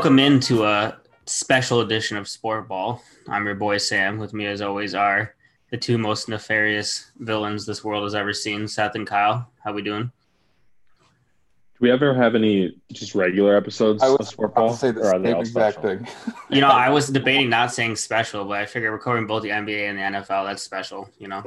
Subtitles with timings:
[0.00, 0.96] Welcome into a
[1.26, 3.02] special edition of Sport Ball.
[3.28, 4.16] I'm your boy Sam.
[4.16, 5.34] With me, as always, are
[5.70, 9.52] the two most nefarious villains this world has ever seen, Seth and Kyle.
[9.62, 10.04] How we doing?
[10.04, 14.70] Do we ever have any just regular episodes I of was Sport about Ball?
[14.70, 16.08] to say the or same exact thing.
[16.48, 19.50] You know, I was debating not saying special, but I figure we're covering both the
[19.50, 20.46] NBA and the NFL.
[20.46, 21.42] That's special, you know.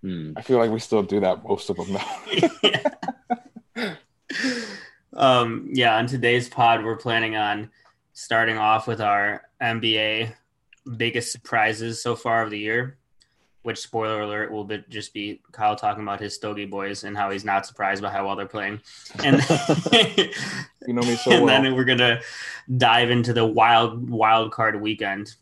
[0.00, 0.32] Hmm.
[0.36, 1.92] I feel like we still do that most of them
[3.76, 3.96] now.
[5.12, 7.70] um, yeah, on today's pod, we're planning on
[8.12, 10.34] starting off with our NBA
[10.96, 12.98] biggest surprises so far of the year.
[13.62, 17.30] Which spoiler alert will be, just be Kyle talking about his Stogie boys and how
[17.30, 18.80] he's not surprised by how well they're playing,
[19.22, 19.36] and
[20.86, 21.62] You know me so and well.
[21.62, 22.20] then we're gonna
[22.76, 25.36] dive into the wild wild card weekend.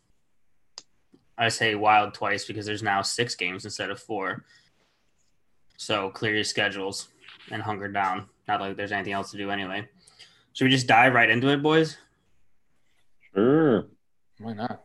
[1.38, 4.44] I say wild twice because there's now six games instead of four.
[5.78, 7.08] So clear your schedules
[7.50, 8.26] and hunker down.
[8.46, 9.88] Not like there's anything else to do anyway.
[10.52, 11.96] Should we just dive right into it, boys?
[13.34, 13.86] Sure.
[14.38, 14.84] Why not?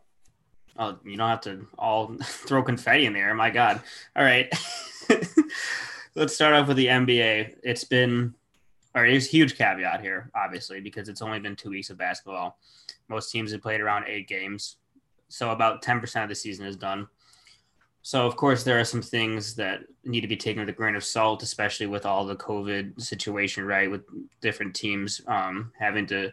[0.78, 3.34] Oh, you don't have to all throw confetti in the air.
[3.34, 3.80] My God.
[4.14, 4.52] All right.
[6.14, 7.56] Let's start off with the NBA.
[7.62, 8.34] It's been,
[8.94, 12.58] or there's a huge caveat here, obviously, because it's only been two weeks of basketball.
[13.08, 14.76] Most teams have played around eight games.
[15.28, 17.08] So about 10% of the season is done.
[18.02, 20.94] So, of course, there are some things that need to be taken with a grain
[20.94, 23.90] of salt, especially with all the COVID situation, right?
[23.90, 24.02] With
[24.40, 26.32] different teams um, having to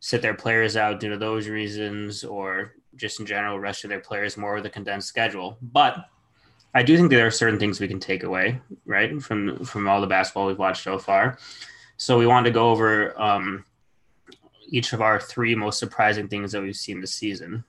[0.00, 4.00] sit their players out due to those reasons or just in general rest of their
[4.00, 5.58] players more with a condensed schedule.
[5.60, 6.04] But
[6.74, 10.00] I do think there are certain things we can take away, right, from from all
[10.00, 11.38] the basketball we've watched so far.
[11.96, 13.64] So we wanted to go over um,
[14.68, 17.64] each of our three most surprising things that we've seen this season,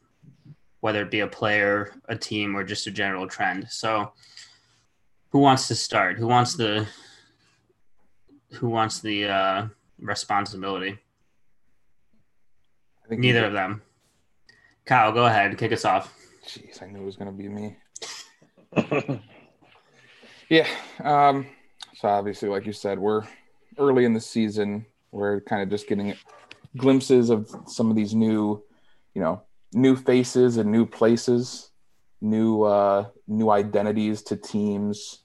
[0.81, 3.67] whether it be a player, a team, or just a general trend.
[3.69, 4.11] So
[5.29, 6.17] who wants to start?
[6.17, 6.85] Who wants the
[8.51, 9.67] who wants the uh,
[9.99, 10.99] responsibility?
[13.09, 13.81] I think Neither of them.
[14.85, 16.13] Kyle, go ahead, kick us off.
[16.45, 17.77] Jeez, I knew it was gonna be me.
[20.49, 20.67] Yeah.
[21.03, 21.45] Um,
[21.95, 23.23] so obviously, like you said, we're
[23.77, 24.85] early in the season.
[25.11, 26.15] We're kind of just getting
[26.75, 28.63] glimpses of some of these new,
[29.13, 29.43] you know,
[29.73, 31.69] new faces and new places,
[32.19, 35.19] new uh, new identities to teams.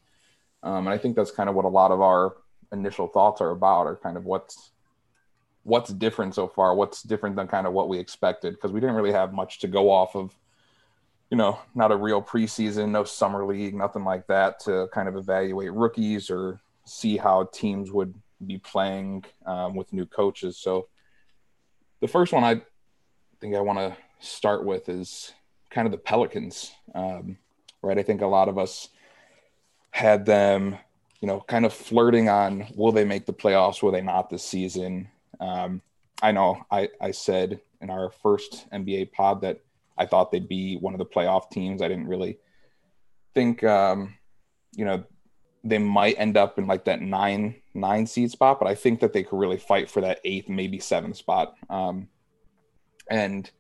[0.63, 2.37] Um, and I think that's kind of what a lot of our
[2.71, 4.73] initial thoughts are about, are kind of what's
[5.65, 8.95] what's different so far, what's different than kind of what we expected, because we didn't
[8.95, 10.35] really have much to go off of
[11.31, 15.17] you know, not a real preseason, no summer league, nothing like that to kind of
[15.17, 18.15] evaluate rookies or see how teams would
[18.47, 20.57] be playing um, with new coaches.
[20.57, 20.87] So
[22.01, 22.61] the first one I
[23.41, 25.33] think I want to start with is
[25.71, 27.39] kind of the Pelicans, um,
[27.83, 27.99] right?
[27.99, 28.91] I think a lot of us
[29.91, 30.77] had them,
[31.21, 34.45] you know, kind of flirting on will they make the playoffs, will they not this
[34.45, 35.09] season?
[35.41, 35.83] Um,
[36.23, 39.61] I know I, I said in our first NBA pod that
[39.97, 41.83] I thought they'd be one of the playoff teams.
[41.83, 42.39] I didn't really
[43.35, 44.15] think, um,
[44.75, 45.05] you know,
[45.63, 49.13] they might end up in like that nine nine seed spot, but I think that
[49.13, 51.55] they could really fight for that eighth, maybe seventh spot.
[51.69, 52.09] Um,
[53.11, 53.51] and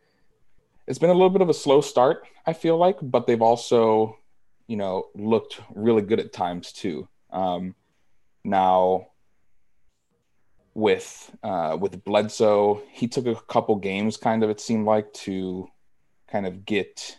[0.87, 4.19] it's been a little bit of a slow start, I feel like, but they've also,
[4.67, 7.09] you know, looked really good at times too.
[7.31, 7.75] Um,
[8.45, 9.09] now,
[10.75, 15.69] with uh, with Bledsoe, he took a couple games, kind of it seemed like, to
[16.29, 17.19] kind of get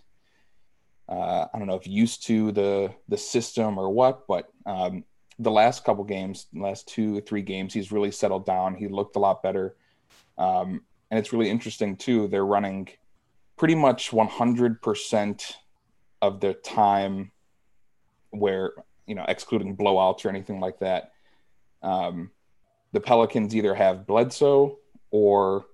[1.08, 5.04] uh, I don't know if used to the the system or what, but um,
[5.40, 8.76] the last couple games, last two or three games, he's really settled down.
[8.76, 9.76] He looked a lot better,
[10.38, 12.28] um, and it's really interesting too.
[12.28, 12.90] They're running
[13.58, 15.54] pretty much 100%
[16.22, 17.32] of their time,
[18.32, 18.74] where
[19.08, 21.12] you know, excluding blowouts or anything like that.
[21.84, 22.32] Um,
[22.96, 24.80] the Pelicans either have Bledsoe
[25.12, 25.66] or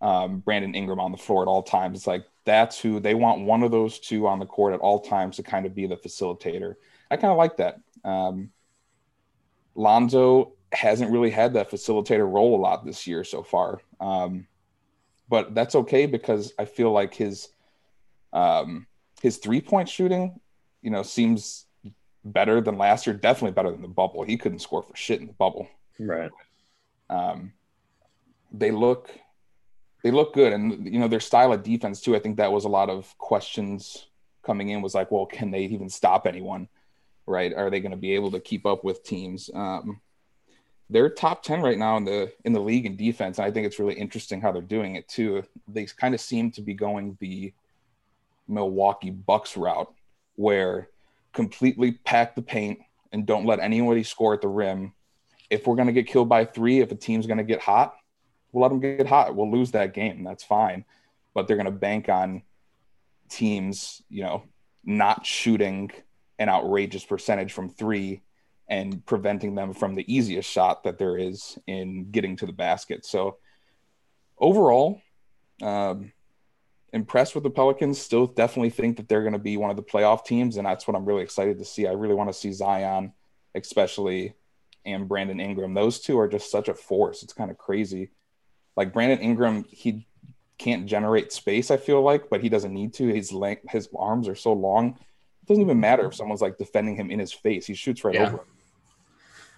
[0.00, 1.98] um, Brandon Ingram on the floor at all times.
[1.98, 5.00] It's like that's who they want one of those two on the court at all
[5.00, 6.76] times to kind of be the facilitator.
[7.10, 7.80] I kind of like that.
[8.02, 8.50] Um,
[9.74, 13.82] Lonzo hasn't really had that facilitator role a lot this year so far.
[14.00, 14.46] Um,
[15.28, 17.48] but that's okay because I feel like his
[18.32, 18.86] um,
[19.20, 20.40] his three point shooting,
[20.80, 21.66] you know, seems
[22.24, 23.14] better than last year.
[23.14, 24.22] Definitely better than the bubble.
[24.22, 25.68] He couldn't score for shit in the bubble.
[25.98, 26.30] right.
[27.10, 27.52] Um,
[28.52, 29.10] they look
[30.02, 32.14] they look good, and you know their style of defense too.
[32.14, 34.06] I think that was a lot of questions
[34.44, 34.82] coming in.
[34.82, 36.68] Was like, well, can they even stop anyone?
[37.26, 37.54] Right?
[37.54, 39.48] Are they going to be able to keep up with teams?
[39.54, 40.00] Um,
[40.90, 43.38] they're top 10 right now in the in the league in defense.
[43.38, 45.42] and I think it's really interesting how they're doing it too.
[45.66, 47.52] They kind of seem to be going the
[48.46, 49.92] Milwaukee Bucks route
[50.36, 50.90] where
[51.32, 52.80] completely pack the paint
[53.12, 54.92] and don't let anybody score at the rim.
[55.54, 57.94] If we're going to get killed by 3, if a team's going to get hot,
[58.52, 59.34] we'll let them get hot.
[59.34, 60.24] We'll lose that game.
[60.24, 60.84] That's fine.
[61.32, 62.42] But they're going to bank on
[63.28, 64.44] teams, you know,
[64.84, 65.90] not shooting
[66.38, 68.22] an outrageous percentage from three
[68.68, 73.04] and preventing them from the easiest shot that there is in getting to the basket.
[73.04, 73.36] So
[74.38, 75.00] overall,
[75.62, 76.12] um,
[76.94, 78.00] impressed with the Pelicans.
[78.00, 80.86] Still definitely think that they're going to be one of the playoff teams, and that's
[80.86, 81.86] what I'm really excited to see.
[81.86, 83.12] I really want to see Zion,
[83.54, 84.34] especially,
[84.84, 85.74] and Brandon Ingram.
[85.74, 87.22] Those two are just such a force.
[87.22, 88.10] It's kind of crazy.
[88.76, 90.06] Like Brandon Ingram, he
[90.58, 91.70] can't generate space.
[91.70, 93.08] I feel like, but he doesn't need to.
[93.08, 94.90] His length, his arms are so long.
[95.42, 97.66] It doesn't even matter if someone's like defending him in his face.
[97.66, 98.26] He shoots right yeah.
[98.26, 98.36] over.
[98.38, 98.46] Him.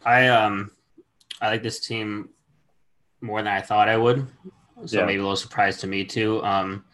[0.05, 0.70] I um,
[1.40, 2.31] I like this team
[3.20, 4.26] more than I thought I would.
[4.84, 5.06] So yeah.
[5.06, 6.43] maybe a little surprise to me too.
[6.44, 6.84] Um,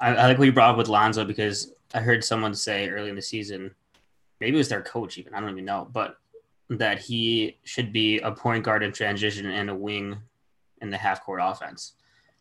[0.00, 3.10] I, I like what you brought up with Lonzo because I heard someone say early
[3.10, 3.74] in the season,
[4.40, 6.16] maybe it was their coach even, I don't even know, but
[6.70, 10.16] that he should be a point guard in transition and a wing
[10.80, 11.94] in the half court offense.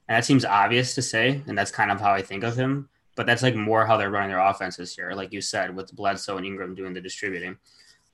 [0.08, 2.90] And that seems obvious to say, and that's kind of how I think of him.
[3.16, 5.96] But that's like more how they're running their offense this year, like you said, with
[5.96, 7.58] Bledsoe and Ingram doing the distributing.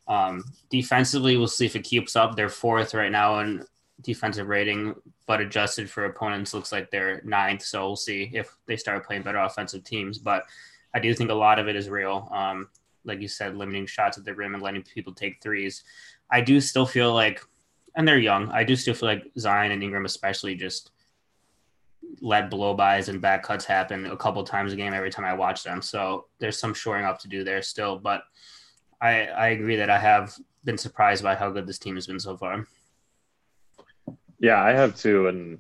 [0.08, 2.36] Um, defensively, we'll see if it keeps up.
[2.36, 3.66] They're fourth right now in
[4.02, 4.96] defensive rating,
[5.28, 7.64] but adjusted for opponents, looks like they're ninth.
[7.64, 10.20] So we'll see if they start playing better offensive teams.
[10.20, 10.46] But
[10.94, 12.30] I do think a lot of it is real.
[12.32, 12.70] Um,
[13.04, 15.84] like you said, limiting shots at the rim and letting people take threes.
[16.30, 17.42] I do still feel like,
[17.96, 18.50] and they're young.
[18.52, 20.92] I do still feel like Zion and Ingram, especially, just
[22.22, 25.34] let blow bys and back cuts happen a couple times a game every time I
[25.34, 25.82] watch them.
[25.82, 27.98] So there's some shoring up to do there still.
[27.98, 28.24] But
[29.02, 32.20] I I agree that I have been surprised by how good this team has been
[32.20, 32.68] so far.
[34.40, 35.60] Yeah, I have too, and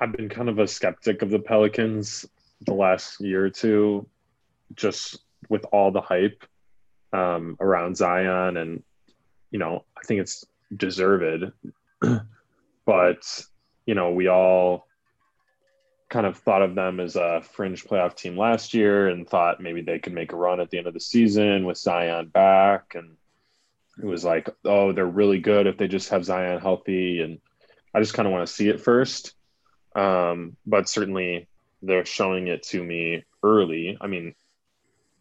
[0.00, 2.26] I've been kind of a skeptic of the Pelicans
[2.62, 4.06] the last year or two,
[4.74, 6.44] just with all the hype
[7.14, 8.82] um, around Zion, and
[9.50, 10.44] you know, I think it's
[10.74, 11.52] deserved,
[12.86, 13.44] but
[13.86, 14.86] you know, we all
[16.08, 19.82] kind of thought of them as a fringe playoff team last year and thought maybe
[19.82, 23.16] they could make a run at the end of the season with Zion back and
[24.00, 27.40] it was like oh they're really good if they just have Zion healthy and
[27.94, 29.34] I just kind of want to see it first.
[29.94, 31.46] Um, but certainly
[31.80, 33.96] they're showing it to me early.
[34.00, 34.34] I mean,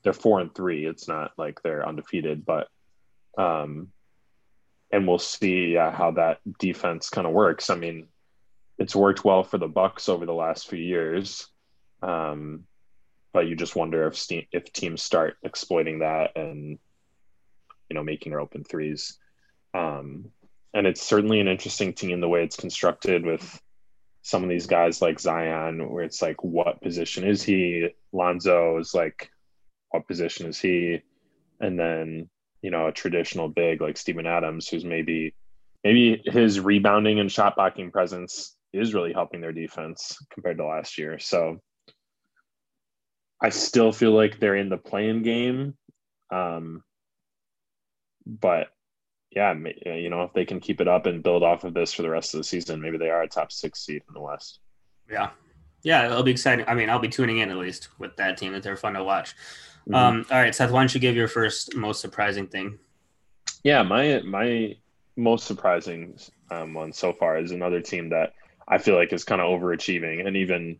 [0.04, 0.86] they're four and three.
[0.86, 2.68] It's not like they're undefeated, but
[3.38, 3.90] um,
[4.92, 7.70] and we'll see uh, how that defense kind of works.
[7.70, 8.08] I mean,
[8.78, 11.48] it's worked well for the Bucks over the last few years,
[12.02, 12.66] um,
[13.32, 16.78] but you just wonder if ste- if teams start exploiting that and
[17.90, 19.18] you know making their open threes.
[19.74, 20.32] Um,
[20.74, 23.62] and it's certainly an interesting team the way it's constructed with
[24.24, 27.90] some of these guys like Zion, where it's like, what position is he?
[28.12, 29.30] Lonzo is like,
[29.94, 31.02] what position is he?
[31.60, 32.30] And then,
[32.62, 35.36] you know, a traditional big like Steven Adams, who's maybe
[35.84, 40.98] maybe his rebounding and shot blocking presence is really helping their defense compared to last
[40.98, 41.20] year.
[41.20, 41.60] So
[43.40, 45.76] I still feel like they're in the playing game.
[46.32, 46.84] Um,
[48.26, 48.70] but
[49.32, 49.54] yeah,
[49.86, 52.10] you know, if they can keep it up and build off of this for the
[52.10, 54.60] rest of the season, maybe they are a top six seed in the West.
[55.10, 55.30] Yeah.
[55.84, 56.66] Yeah, it'll be exciting.
[56.68, 59.04] I mean, I'll be tuning in at least with that team that they're fun to
[59.04, 59.36] watch.
[59.88, 59.96] Mm-hmm.
[59.96, 62.80] Um, all right, Seth, why don't you give your first most surprising thing?
[63.64, 64.76] Yeah, my my
[65.16, 66.18] most surprising
[66.50, 68.34] um, one so far is another team that
[68.68, 70.80] I feel like is kind of overachieving and even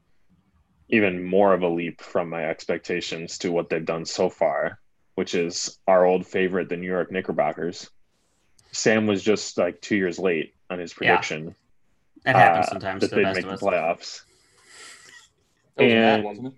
[0.90, 4.80] even more of a leap from my expectations to what they've done so far,
[5.16, 7.90] which is our old favorite, the New York Knickerbockers.
[8.72, 11.46] Sam was just like two years late on his prediction.
[11.46, 11.54] Yeah.
[12.26, 13.02] That happens uh, sometimes.
[13.02, 14.22] That they'd make the playoffs.
[15.78, 16.54] and Matt, it?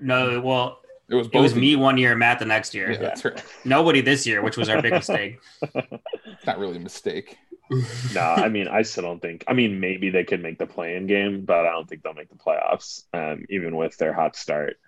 [0.00, 0.81] No, well,
[1.12, 2.92] it was, it was me one year, Matt the next year.
[2.92, 3.44] Yeah, that's right.
[3.64, 5.40] Nobody this year, which was our big mistake.
[6.46, 7.36] Not really a mistake.
[8.14, 9.44] no, I mean, I still don't think.
[9.46, 12.30] I mean, maybe they could make the play-in game, but I don't think they'll make
[12.30, 14.78] the playoffs, um, even with their hot start.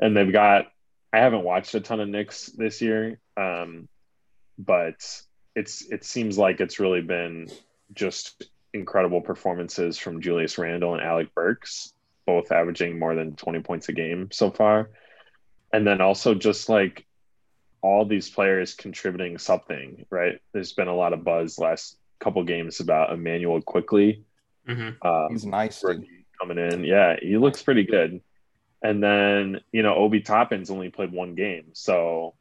[0.00, 0.66] And they've got.
[1.12, 3.88] I haven't watched a ton of Knicks this year, um,
[4.58, 4.96] but
[5.54, 7.48] it's it seems like it's really been
[7.94, 8.44] just
[8.74, 11.94] incredible performances from Julius Randle and Alec Burks,
[12.26, 14.90] both averaging more than 20 points a game so far.
[15.72, 17.06] And then also just like
[17.82, 20.40] all these players contributing something, right?
[20.52, 24.24] There's been a lot of buzz last couple games about Immanuel Quickley.
[24.68, 25.06] Mm-hmm.
[25.06, 25.84] Um, He's nice
[26.40, 26.84] coming in.
[26.84, 28.20] Yeah, he looks pretty good.
[28.82, 31.70] And then, you know, Obi Toppin's only played one game.
[31.72, 32.34] So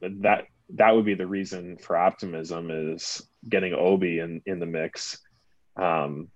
[0.00, 5.18] that that would be the reason for optimism is getting Obi in in the mix,
[5.76, 6.28] um,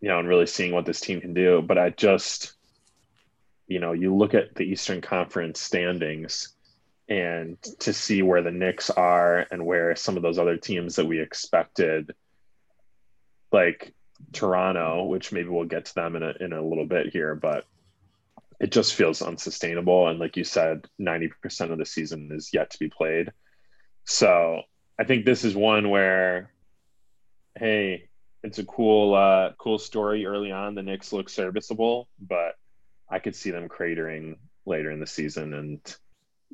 [0.00, 1.62] you know, and really seeing what this team can do.
[1.62, 2.53] But I just,
[3.66, 6.54] you know, you look at the Eastern Conference standings,
[7.08, 11.06] and to see where the Knicks are and where some of those other teams that
[11.06, 12.14] we expected,
[13.52, 13.94] like
[14.32, 17.64] Toronto, which maybe we'll get to them in a in a little bit here, but
[18.60, 20.08] it just feels unsustainable.
[20.08, 23.32] And like you said, 90% of the season is yet to be played.
[24.04, 24.62] So
[24.98, 26.52] I think this is one where,
[27.58, 28.08] hey,
[28.42, 30.74] it's a cool uh, cool story early on.
[30.74, 32.54] The Knicks look serviceable, but
[33.08, 35.54] I could see them cratering later in the season.
[35.54, 35.96] And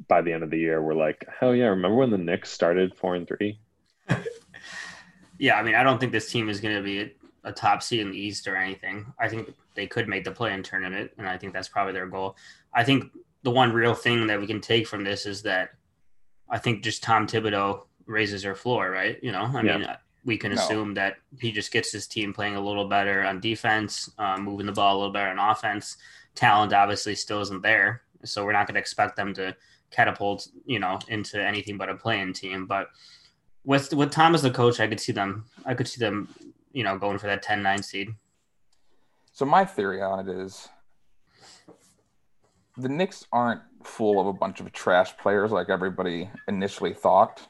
[0.09, 1.67] by the end of the year, we're like, hell yeah!
[1.67, 3.61] Remember when the Knicks started four and three?
[5.39, 7.11] yeah, I mean, I don't think this team is going to be a,
[7.45, 9.13] a, top seed in the East or anything.
[9.19, 12.07] I think they could make the play in tournament, and I think that's probably their
[12.07, 12.37] goal.
[12.75, 15.71] I think the one real thing that we can take from this is that
[16.49, 19.19] I think just Tom Thibodeau raises their floor, right?
[19.23, 19.79] You know, I yeah.
[19.79, 19.89] mean,
[20.25, 20.61] we can no.
[20.61, 24.67] assume that he just gets his team playing a little better on defense, um, moving
[24.67, 25.97] the ball a little better on offense.
[26.35, 29.57] Talent obviously still isn't there, so we're not going to expect them to
[29.91, 32.67] catapult, you know, into anything but a playing team.
[32.67, 32.89] But
[33.65, 35.45] with with Tom as the coach, I could see them.
[35.67, 36.29] I could see them,
[36.73, 38.15] you know, going for that 10-9 seed.
[39.33, 40.69] So my theory on it is
[42.77, 47.47] the Knicks aren't full of a bunch of trash players like everybody initially thought.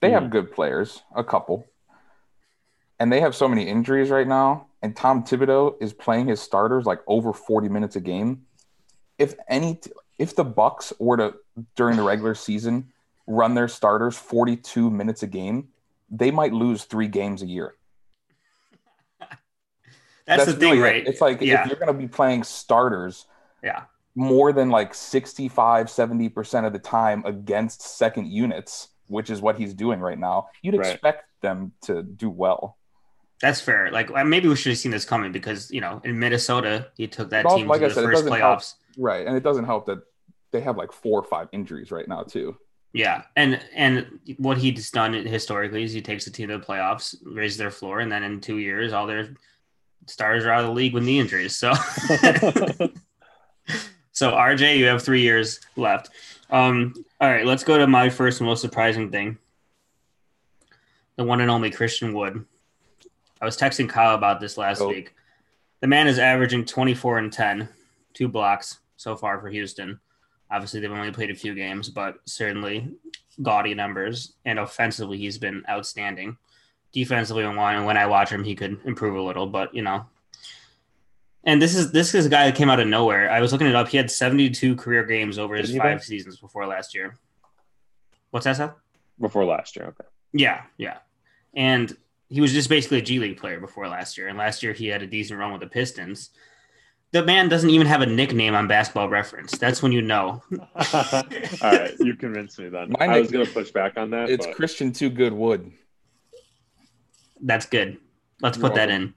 [0.00, 0.30] They have mm.
[0.30, 1.66] good players, a couple.
[3.04, 4.68] And they have so many injuries right now.
[4.80, 8.46] And Tom Thibodeau is playing his starters like over 40 minutes a game.
[9.18, 9.78] If any,
[10.18, 11.34] if the Bucks were to
[11.76, 12.94] during the regular season
[13.26, 15.68] run their starters 42 minutes a game,
[16.10, 17.74] they might lose three games a year.
[19.20, 19.36] That's,
[20.26, 21.06] That's, the thing, right?
[21.06, 21.60] It's like yeah.
[21.60, 23.26] if you're going to be playing starters,
[23.62, 23.82] yeah,
[24.14, 29.74] more than like 65, 70% of the time against second units, which is what he's
[29.74, 30.92] doing right now, you'd right.
[30.92, 32.78] expect them to do well.
[33.44, 33.90] That's fair.
[33.90, 37.28] Like maybe we should have seen this coming because you know in Minnesota he took
[37.28, 38.38] that team like to I the said, first playoffs.
[38.40, 38.64] Help,
[38.96, 39.98] right, and it doesn't help that
[40.50, 42.56] they have like four or five injuries right now too.
[42.94, 47.16] Yeah, and and what he's done historically is he takes the team to the playoffs,
[47.22, 49.36] raises their floor, and then in two years all their
[50.06, 51.54] stars are out of the league with knee injuries.
[51.54, 51.74] So,
[54.12, 56.08] so RJ, you have three years left.
[56.48, 59.36] Um, all right, let's go to my first most surprising thing.
[61.16, 62.46] The one and only Christian Wood.
[63.40, 64.88] I was texting Kyle about this last oh.
[64.88, 65.14] week.
[65.80, 67.68] The man is averaging 24 and 10,
[68.14, 70.00] two blocks so far for Houston.
[70.50, 72.94] Obviously, they've only played a few games, but certainly
[73.42, 74.34] gaudy numbers.
[74.44, 76.36] And offensively, he's been outstanding.
[76.92, 80.06] Defensively, when I watch him, he could improve a little, but you know.
[81.42, 83.30] And this is this is a guy that came out of nowhere.
[83.30, 83.88] I was looking it up.
[83.88, 87.18] He had 72 career games over his five seasons before last year.
[88.30, 88.72] What's that, Seth?
[89.20, 90.08] Before last year, okay.
[90.32, 90.98] Yeah, yeah.
[91.54, 91.96] And
[92.28, 94.28] he was just basically a G League player before last year.
[94.28, 96.30] And last year he had a decent run with the Pistons
[97.14, 99.56] the man doesn't even have a nickname on Basketball Reference.
[99.56, 100.42] That's when you know.
[100.74, 101.22] All
[101.62, 102.92] right, you convinced me then.
[102.98, 104.28] My I was going to push back on that.
[104.28, 104.56] It's but...
[104.56, 105.70] Christian Too Good Wood.
[107.40, 107.98] That's good.
[108.40, 108.76] Let's put welcome.
[108.76, 109.14] that in.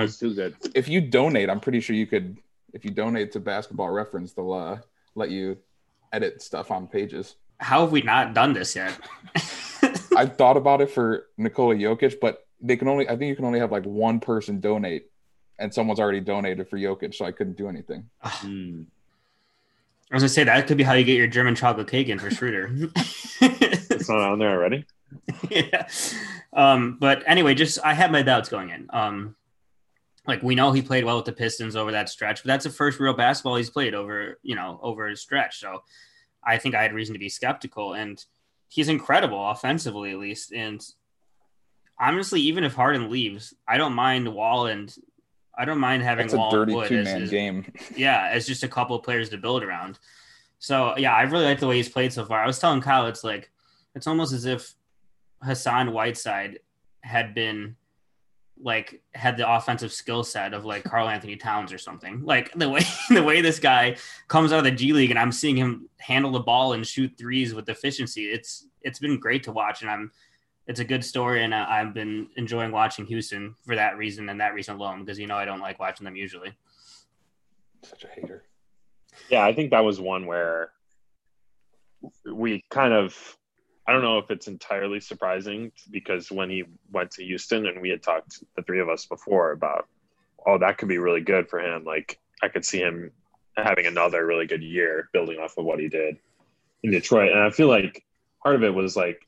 [0.00, 0.56] Um, so too good.
[0.74, 2.38] If you donate, I'm pretty sure you could.
[2.72, 4.78] If you donate to Basketball Reference, they'll uh,
[5.14, 5.58] let you
[6.12, 7.36] edit stuff on pages.
[7.58, 8.98] How have we not done this yet?
[10.16, 13.08] I thought about it for Nikola Jokic, but they can only.
[13.08, 15.06] I think you can only have like one person donate
[15.58, 18.08] and someone's already donated for Jokic, so I couldn't do anything.
[18.24, 18.86] Mm.
[20.10, 22.18] I was gonna say that could be how you get your German chocolate cake in
[22.18, 22.70] for Schroeder.
[23.40, 24.84] it's not on there already.
[25.48, 25.88] yeah.
[26.52, 28.88] Um, but anyway, just I had my doubts going in.
[28.92, 29.36] Um,
[30.26, 32.70] like we know he played well with the Pistons over that stretch, but that's the
[32.70, 35.60] first real basketball he's played over, you know, over a stretch.
[35.60, 35.82] So
[36.44, 37.94] I think I had reason to be skeptical.
[37.94, 38.22] And
[38.72, 40.50] he's incredible offensively, at least.
[40.50, 40.82] And
[42.00, 44.94] honestly, even if Harden leaves, I don't mind Wall and
[45.56, 47.70] I don't mind having That's a dirty two man game.
[47.96, 49.98] Yeah, as just a couple of players to build around.
[50.58, 52.42] So yeah, I really like the way he's played so far.
[52.42, 53.50] I was telling Kyle, it's like
[53.94, 54.72] it's almost as if
[55.42, 56.60] Hassan Whiteside
[57.02, 57.76] had been
[58.62, 62.24] like had the offensive skill set of like Karl-Anthony Towns or something.
[62.24, 63.96] Like the way the way this guy
[64.28, 67.12] comes out of the G League and I'm seeing him handle the ball and shoot
[67.18, 68.24] threes with efficiency.
[68.26, 70.10] It's it's been great to watch and I'm
[70.66, 74.40] it's a good story, and uh, I've been enjoying watching Houston for that reason and
[74.40, 75.04] that reason alone.
[75.04, 76.52] Because you know I don't like watching them usually.
[77.82, 78.44] Such a hater.
[79.28, 80.72] Yeah, I think that was one where
[82.24, 83.36] we kind of
[83.86, 87.90] I don't know if it's entirely surprising because when he went to Houston and we
[87.90, 89.88] had talked the three of us before about
[90.46, 91.84] oh that could be really good for him.
[91.84, 93.10] Like I could see him
[93.56, 96.16] having another really good year building off of what he did
[96.82, 97.32] in Detroit.
[97.32, 98.04] And I feel like
[98.42, 99.26] part of it was like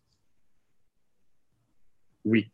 [2.25, 2.51] we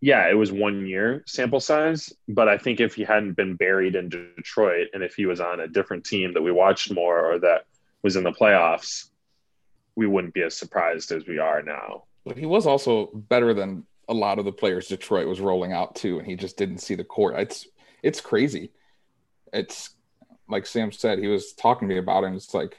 [0.00, 3.96] yeah, it was one year sample size, but I think if he hadn't been buried
[3.96, 7.38] in Detroit and if he was on a different team that we watched more or
[7.38, 7.64] that
[8.02, 9.08] was in the playoffs,
[9.96, 12.04] we wouldn't be as surprised as we are now.
[12.24, 15.94] But he was also better than a lot of the players Detroit was rolling out
[15.96, 17.38] to, and he just didn't see the court.
[17.38, 17.66] It's
[18.02, 18.72] it's crazy.
[19.52, 19.90] It's
[20.48, 22.78] like Sam said, he was talking to me about it, and it's like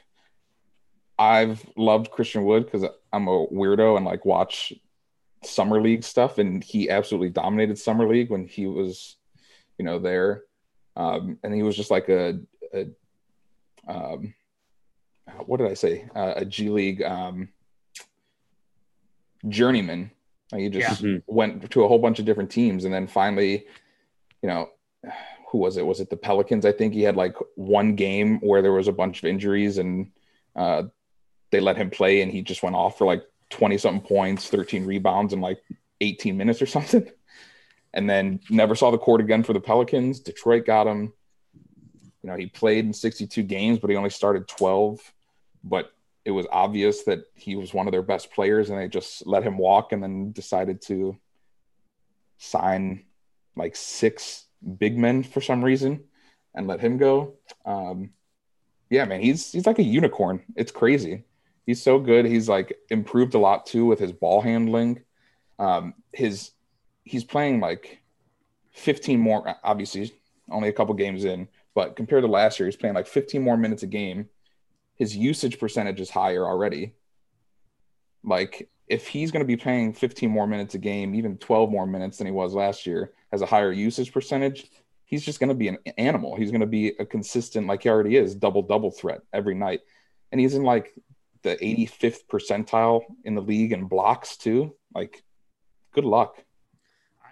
[1.18, 4.72] I've loved Christian Wood because I'm a weirdo and like watch
[5.42, 9.16] summer league stuff, and he absolutely dominated summer league when he was,
[9.78, 10.42] you know, there.
[10.96, 12.40] Um, and he was just like a,
[12.72, 12.86] a
[13.86, 14.34] um,
[15.46, 16.08] what did I say?
[16.14, 17.48] Uh, a G League um,
[19.48, 20.10] journeyman.
[20.52, 21.18] Like he just Yeah.
[21.26, 23.66] went to a whole bunch of different teams, and then finally,
[24.42, 24.70] you know,
[25.50, 25.86] who was it?
[25.86, 26.64] Was it the Pelicans?
[26.66, 30.10] I think he had like one game where there was a bunch of injuries, and
[30.54, 30.84] uh,
[31.50, 34.84] they let him play, and he just went off for like twenty something points, thirteen
[34.84, 35.58] rebounds, in like
[36.00, 37.08] eighteen minutes or something.
[37.94, 40.20] And then never saw the court again for the Pelicans.
[40.20, 41.14] Detroit got him.
[42.22, 45.00] You know, he played in 62 games, but he only started 12.
[45.66, 45.92] But
[46.24, 49.42] it was obvious that he was one of their best players, and they just let
[49.42, 51.18] him walk and then decided to
[52.38, 53.04] sign
[53.54, 54.46] like six
[54.78, 56.04] big men for some reason
[56.54, 57.34] and let him go.
[57.64, 58.10] Um,
[58.90, 60.42] yeah, man, he's he's like a unicorn.
[60.56, 61.24] It's crazy.
[61.66, 62.24] He's so good.
[62.24, 65.02] He's like improved a lot too with his ball handling.
[65.58, 66.52] Um, his
[67.06, 68.00] he's playing like
[68.72, 70.12] 15 more obviously
[70.50, 73.56] only a couple games in but compared to last year he's playing like 15 more
[73.56, 74.28] minutes a game
[74.96, 76.94] his usage percentage is higher already.
[78.24, 81.86] Like if he's going to be playing 15 more minutes a game even 12 more
[81.86, 84.70] minutes than he was last year has a higher usage percentage
[85.06, 86.36] he's just going to be an animal.
[86.36, 89.80] He's going to be a consistent like he already is double double threat every night.
[90.30, 90.92] And he's in like
[91.42, 94.74] the 85th percentile in the league in blocks too.
[94.94, 95.24] Like
[95.92, 96.36] good luck.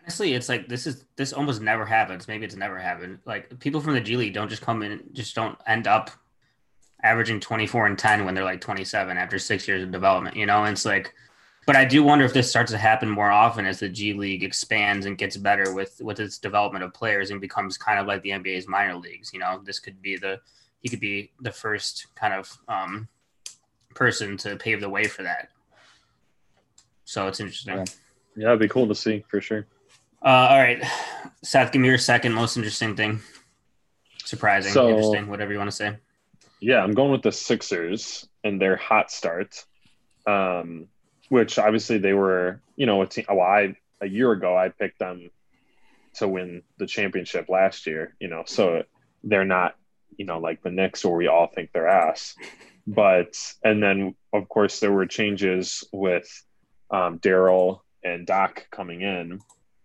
[0.01, 2.29] Honestly, it's like this is this almost never happens.
[2.29, 3.19] Maybe it's never happened.
[3.27, 6.11] Like people from the G League don't just come in, just don't end up
[7.05, 10.35] averaging 24 and 10 when they're like 27 after six years of development.
[10.35, 11.15] You know, and it's like,
[11.67, 14.43] but I do wonder if this starts to happen more often as the G League
[14.43, 18.23] expands and gets better with with its development of players and becomes kind of like
[18.23, 19.33] the NBA's minor leagues.
[19.33, 20.41] You know, this could be the
[20.81, 23.09] he could be the first kind of um,
[23.95, 25.51] person to pave the way for that.
[27.05, 27.77] So it's interesting.
[27.77, 27.85] Yeah.
[28.37, 29.67] Yeah, it'd be cool to see for sure.
[30.25, 30.83] Uh, all right,
[31.43, 33.21] Seth, give me your second most interesting thing.
[34.25, 35.97] Surprising, So- interesting, whatever you want to say.
[36.65, 39.67] Yeah, I'm going with the Sixers and their hot start,
[40.27, 40.87] um,
[41.29, 43.27] which obviously they were, you know, a team.
[43.29, 45.29] Well, I a year ago I picked them
[46.15, 48.17] to win the championship last year.
[48.19, 48.85] You know, so
[49.23, 49.77] they're not,
[50.17, 52.35] you know, like the Knicks where we all think they're ass.
[52.87, 56.45] But and then of course there were changes with
[56.91, 59.41] um, Daryl and Doc coming in.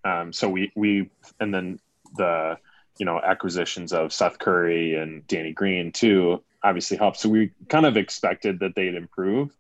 [0.06, 1.10] Um, so we we
[1.42, 1.82] and then
[2.16, 2.58] the
[2.98, 7.18] you know acquisitions of Seth Curry and Danny Green too obviously helped.
[7.18, 9.56] So we kind of expected that they'd improve,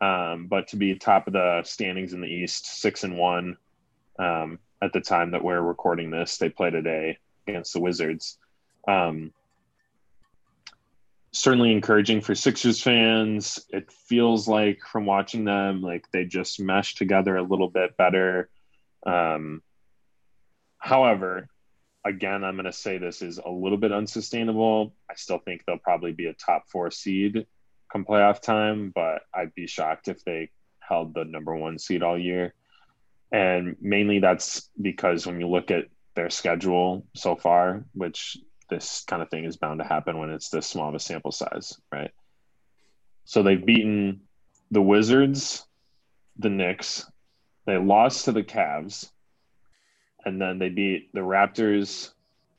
[0.00, 3.56] um, but to be top of the standings in the East, six and one
[4.18, 8.38] um, at the time that we're recording this, they play today against the Wizards.
[8.86, 9.32] Um,
[11.32, 13.60] certainly encouraging for Sixers fans.
[13.70, 18.48] It feels like from watching them, like they just mesh together a little bit better.
[19.06, 19.62] Um,
[20.78, 21.48] however,
[22.08, 24.94] again, I'm going to say this is a little bit unsustainable.
[25.10, 27.46] I still think they'll probably be a top four seed
[27.90, 32.18] come playoff time, but I'd be shocked if they held the number one seed all
[32.18, 32.54] year.
[33.32, 38.38] And mainly that's because when you look at their schedule so far, which
[38.70, 41.32] this kind of thing is bound to happen when it's this small of a sample
[41.32, 42.10] size, right?
[43.24, 44.22] So they've beaten
[44.70, 45.66] the Wizards,
[46.38, 47.10] the Knicks,
[47.66, 49.10] they lost to the Cavs,
[50.24, 52.10] and then they beat the Raptors,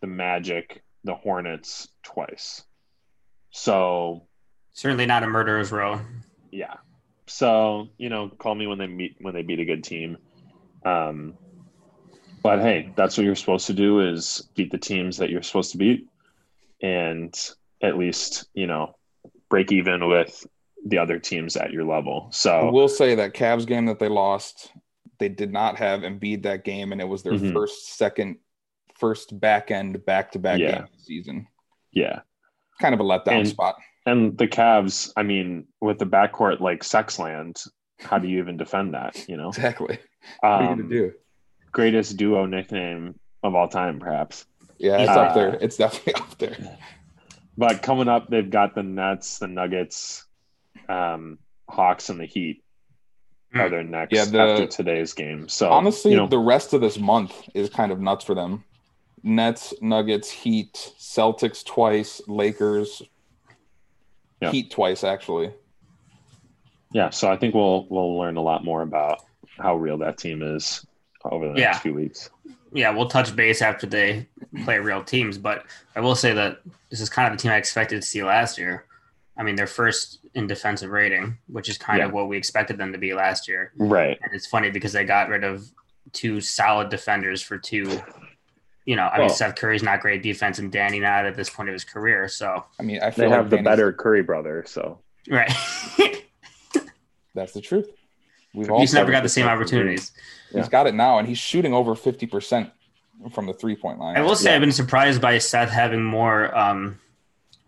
[0.01, 2.63] the Magic, the Hornets twice.
[3.51, 4.23] So
[4.73, 5.99] Certainly not a murderer's row.
[6.51, 6.75] yeah.
[7.27, 10.17] So you know, call me when they meet when they beat a good team.
[10.85, 11.35] Um,
[12.41, 15.71] but hey, that's what you're supposed to do is beat the teams that you're supposed
[15.73, 16.07] to beat,
[16.81, 17.33] and
[17.83, 18.95] at least you know
[19.49, 20.45] break even with
[20.85, 22.27] the other teams at your level.
[22.27, 24.71] I So will say that Cavs game that they lost,
[25.19, 27.53] they did not have Embiid that game, and it was their Mhm.
[27.53, 28.38] first, second,
[28.97, 31.47] first back end back to back game of the season.
[31.91, 32.21] yeah,
[32.82, 33.75] Kind of a letdown And- spot.
[34.05, 35.12] and the Cavs.
[35.17, 37.67] I mean, with the backcourt like Sexland,
[37.99, 39.27] how do you even defend that?
[39.27, 39.99] You know, Exactly.
[40.39, 41.13] What are you um, gonna do?
[41.71, 44.45] greatest duo nickname of all time, perhaps.
[44.77, 45.58] Yeah, it's uh, up there.
[45.62, 46.77] It's definitely up there.
[47.58, 50.25] But coming up, they've got the Nets, the Nuggets,
[50.88, 51.38] um,
[51.69, 52.63] Hawks, and the Heat
[53.53, 53.71] are Hmm.
[53.71, 55.47] their next Yeah, the- after today's game.
[55.49, 58.63] So Honestly, you know, the rest of this month is kind of nuts for them.
[59.23, 63.01] Nets, Nuggets, Heat, Celtics twice, Lakers,
[64.41, 64.51] Yeah.
[64.51, 65.51] Heat twice actually.
[66.93, 67.09] yeah.
[67.09, 69.21] So I think we'll we'll learn a lot more about
[69.57, 70.85] how real that team is
[71.25, 71.65] over the Yeah.
[71.71, 72.29] next few weeks.
[72.71, 74.27] yeah, we'll touch base after they
[74.63, 75.38] play real teams.
[75.38, 76.59] But I will say that
[76.89, 78.85] this is kind of the team I expected to see last year.
[79.39, 82.91] I mean, they're first in defensive rating, which is kind of what we expected them
[82.91, 83.71] to be last year.
[83.78, 84.19] Right.
[84.21, 85.63] And it's funny because they got rid of
[86.12, 88.02] two solid defenders for two.
[88.86, 91.69] You know, I mean, Seth Curry's not great defense, and Danny not at this point
[91.69, 92.28] of his career.
[92.28, 94.99] So, I mean, I feel They like have the better Curry brother, so
[95.30, 95.52] right,
[97.36, 97.88] That's the truth.
[98.54, 100.12] We've all he's never got the same opportunities.
[100.52, 102.71] He's got it now, and he's shooting over fifty percent
[103.32, 104.17] from the three point line.
[104.17, 104.56] I will say Yeah.
[104.56, 106.99] I've been surprised by Seth having more um,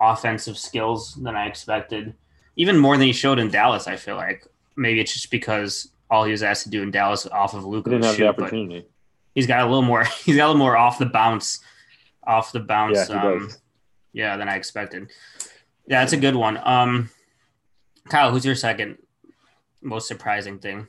[0.02, 2.16] offensive skills than I expected,
[2.56, 3.88] even more than he showed in Dallas.
[3.88, 7.28] I feel like maybe it's just because all he was asked to do in Dallas
[7.28, 8.86] off of he Luka didn't have shoot, but opportunity.
[9.36, 10.04] he's got a little more.
[10.26, 11.60] He's got a little more off the bounce,
[12.26, 12.98] off the bounce.
[12.98, 13.62] Yeah, he um, does.
[14.12, 15.10] yeah, than I expected.
[15.88, 16.60] Yeah, that's a good one.
[16.64, 17.10] Um,
[18.10, 18.98] Kyle, who's your second
[19.82, 20.88] most surprising thing?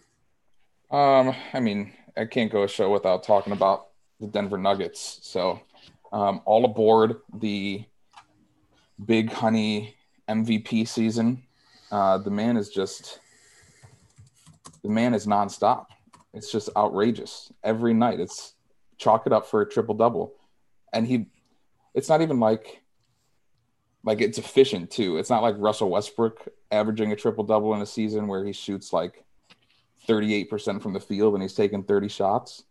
[0.90, 3.88] Um, I mean, I can't go a show without talking about
[4.20, 5.18] the Denver Nuggets.
[5.22, 5.60] So,
[6.12, 7.84] um, all aboard the
[9.04, 9.96] Big Honey
[10.28, 11.42] MVP season.
[11.90, 13.20] Uh, the man is just,
[14.82, 15.86] the man is nonstop.
[16.32, 18.20] It's just outrageous every night.
[18.20, 18.54] It's
[18.98, 20.34] chalk it up for a triple double,
[20.92, 21.26] and he,
[21.94, 22.80] it's not even like,
[24.04, 25.18] like it's efficient too.
[25.18, 28.92] It's not like Russell Westbrook averaging a triple double in a season where he shoots
[28.92, 29.24] like
[30.08, 32.64] 38% from the field and he's taking 30 shots.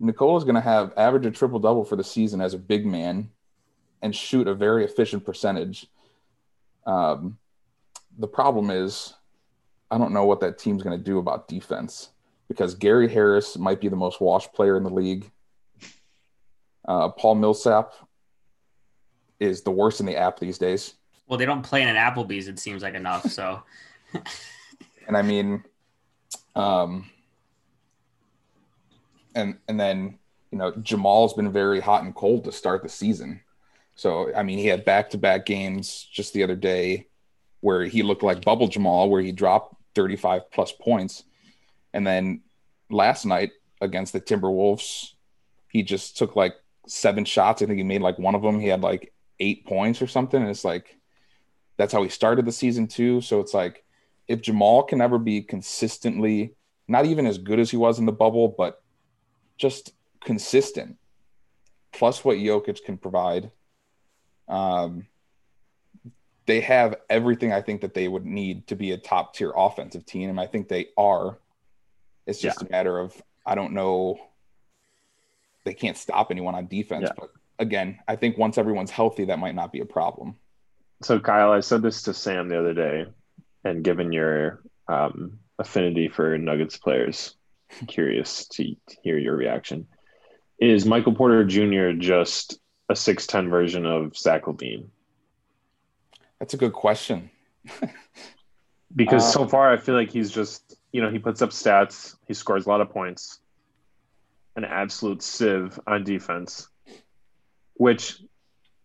[0.00, 3.30] Nikola's going to have average a triple double for the season as a big man
[4.04, 5.86] and shoot a very efficient percentage.
[6.86, 7.38] Um,
[8.18, 9.14] the problem is,
[9.90, 12.10] I don't know what that team's going to do about defense
[12.46, 15.30] because Gary Harris might be the most washed player in the league.
[16.86, 17.94] Uh, Paul Millsap
[19.40, 20.94] is the worst in the app these days.
[21.26, 22.46] Well, they don't play in an Applebee's.
[22.46, 23.30] It seems like enough.
[23.30, 23.62] So
[25.06, 25.64] and I mean,
[26.54, 27.08] um,
[29.34, 30.18] and and then
[30.52, 33.40] you know Jamal's been very hot and cold to start the season.
[33.94, 37.06] So I mean, he had back to back games just the other day
[37.60, 41.24] where he looked like Bubble Jamal, where he dropped thirty five plus points,
[41.92, 42.42] and then
[42.90, 45.12] last night against the Timberwolves,
[45.68, 46.54] he just took like
[46.86, 47.62] seven shots.
[47.62, 48.60] I think he made like one of them.
[48.60, 50.98] He had like eight points or something, and it's like
[51.76, 53.20] that's how he started the season too.
[53.20, 53.84] So it's like
[54.28, 56.54] if Jamal can ever be consistently
[56.86, 58.82] not even as good as he was in the bubble, but
[59.56, 60.96] just consistent,
[61.92, 63.50] plus what Jokic can provide,
[64.48, 65.06] um,
[66.46, 70.04] they have everything I think that they would need to be a top tier offensive
[70.04, 70.28] team.
[70.30, 71.38] And I think they are.
[72.26, 74.18] It's just a matter of I don't know.
[75.64, 77.12] They can't stop anyone on defense, Yeah.
[77.18, 80.36] but again, I think once everyone's healthy, that might not be a problem.
[81.02, 83.06] So Kyle, I said this to Sam the other day,
[83.64, 87.34] and given your um, affinity for Nuggets players,
[87.80, 89.86] I'm curious to hear your reaction.
[90.58, 91.92] Is Michael Porter Jr.
[91.98, 94.86] just a six ten version of Zach LaVine?
[96.38, 97.30] That's a good question.
[98.96, 102.16] Because Uh, so far I feel like he's just you know he puts up stats,
[102.28, 103.40] he scores a lot of points,
[104.56, 106.68] an absolute sieve on defense,
[107.74, 108.22] which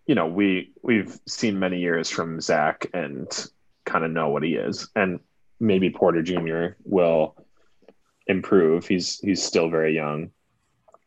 [0.07, 3.27] you know we we've seen many years from Zach and
[3.85, 5.19] kind of know what he is, and
[5.59, 6.75] maybe Porter Jr.
[6.83, 7.35] will
[8.25, 8.87] improve.
[8.87, 10.31] He's he's still very young,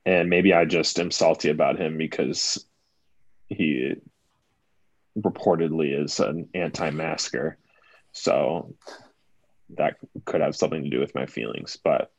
[0.06, 2.64] and maybe I just am salty about him because
[3.52, 3.94] he
[5.18, 7.58] reportedly is an anti-masker.
[8.12, 8.74] So
[9.76, 12.12] that could have something to do with my feelings, but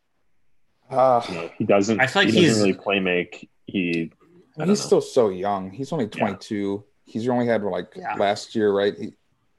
[0.89, 1.99] Uh, you know, he doesn't.
[1.99, 3.49] I feel like he he's- doesn't really play make.
[3.65, 4.11] He
[4.57, 4.73] he's know.
[4.75, 5.71] still so young.
[5.71, 6.83] He's only 22.
[7.05, 8.15] He's only had like Yeah.
[8.15, 8.95] last year, right?
[8.97, 9.13] He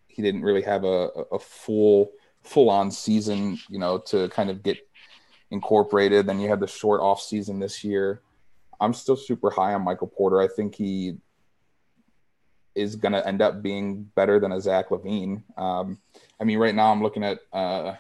[0.07, 4.63] he didn't really have a a full full on season, you know, to kind of
[4.63, 4.79] get
[5.51, 6.27] incorporated.
[6.27, 8.21] Then you had the short off season this year.
[8.81, 10.41] I'm still super high on Michael Porter.
[10.41, 11.17] I think he
[12.75, 15.43] is going to end up being better than a Zach LaVine.
[15.59, 15.99] Um,
[16.41, 17.95] I mean, right now I'm looking at uh,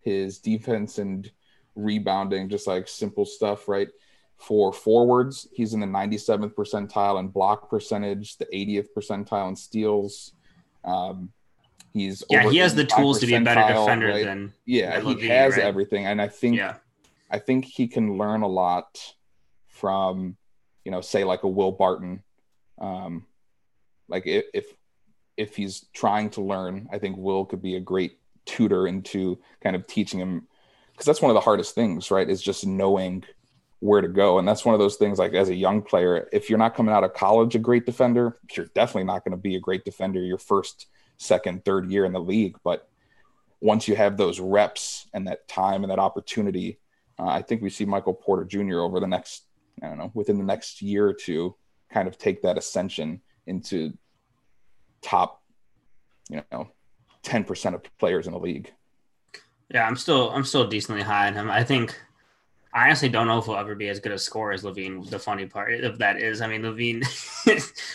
[0.00, 1.30] his defense and
[1.74, 3.88] rebounding, just like simple stuff, right?
[4.36, 10.32] For forwards, he's in the 97th percentile in block percentage, the 80th percentile in steals.
[10.84, 11.32] Um,
[11.92, 14.24] he's yeah, he has the tools to be a better defender right?
[14.24, 15.64] than yeah, than he LaVine, has right?
[15.64, 16.76] everything, and I think yeah.
[17.30, 19.14] I think he can learn a lot
[19.66, 20.36] from,
[20.84, 22.22] you know, say like a Will Barton.
[22.80, 23.26] Um,
[24.08, 24.66] like if,
[25.36, 29.76] if he's trying to learn, I think Will could be a great tutor into kind
[29.76, 30.48] of teaching him
[30.92, 32.28] because that's one of the hardest things, right?
[32.28, 33.24] Is just knowing
[33.80, 34.38] where to go.
[34.38, 36.92] And that's one of those things like as a young player, if you're not coming
[36.92, 40.20] out of college a great defender, you're definitely not going to be a great defender
[40.20, 42.56] your first, second, third year in the league.
[42.64, 42.88] But
[43.60, 46.78] once you have those reps and that time and that opportunity,
[47.18, 48.80] uh, I think we see Michael Porter Jr.
[48.80, 49.44] over the next,
[49.82, 51.54] I don't know, within the next year or two,
[51.90, 53.92] kind of take that ascension into
[55.02, 55.42] top,
[56.28, 56.68] you know,
[57.24, 58.72] 10% of players in the league.
[59.72, 61.50] Yeah, I'm still I'm still decently high on him.
[61.50, 61.94] I think
[62.72, 65.08] I honestly don't know if he'll ever be as good a scorer as LaVine.
[65.08, 67.02] The funny part of that is, I mean, LaVine,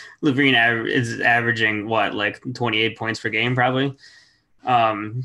[0.22, 3.96] LaVine is averaging what like 28 points per game probably.
[4.64, 5.24] Um,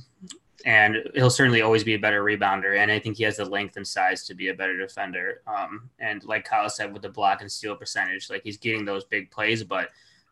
[0.66, 2.78] and he'll certainly always be a better rebounder.
[2.78, 5.42] And I think he has the length and size to be a better defender.
[5.48, 9.06] Um, and like Kyle said, with the block and steal percentage, like he's getting those
[9.06, 9.90] big plays, but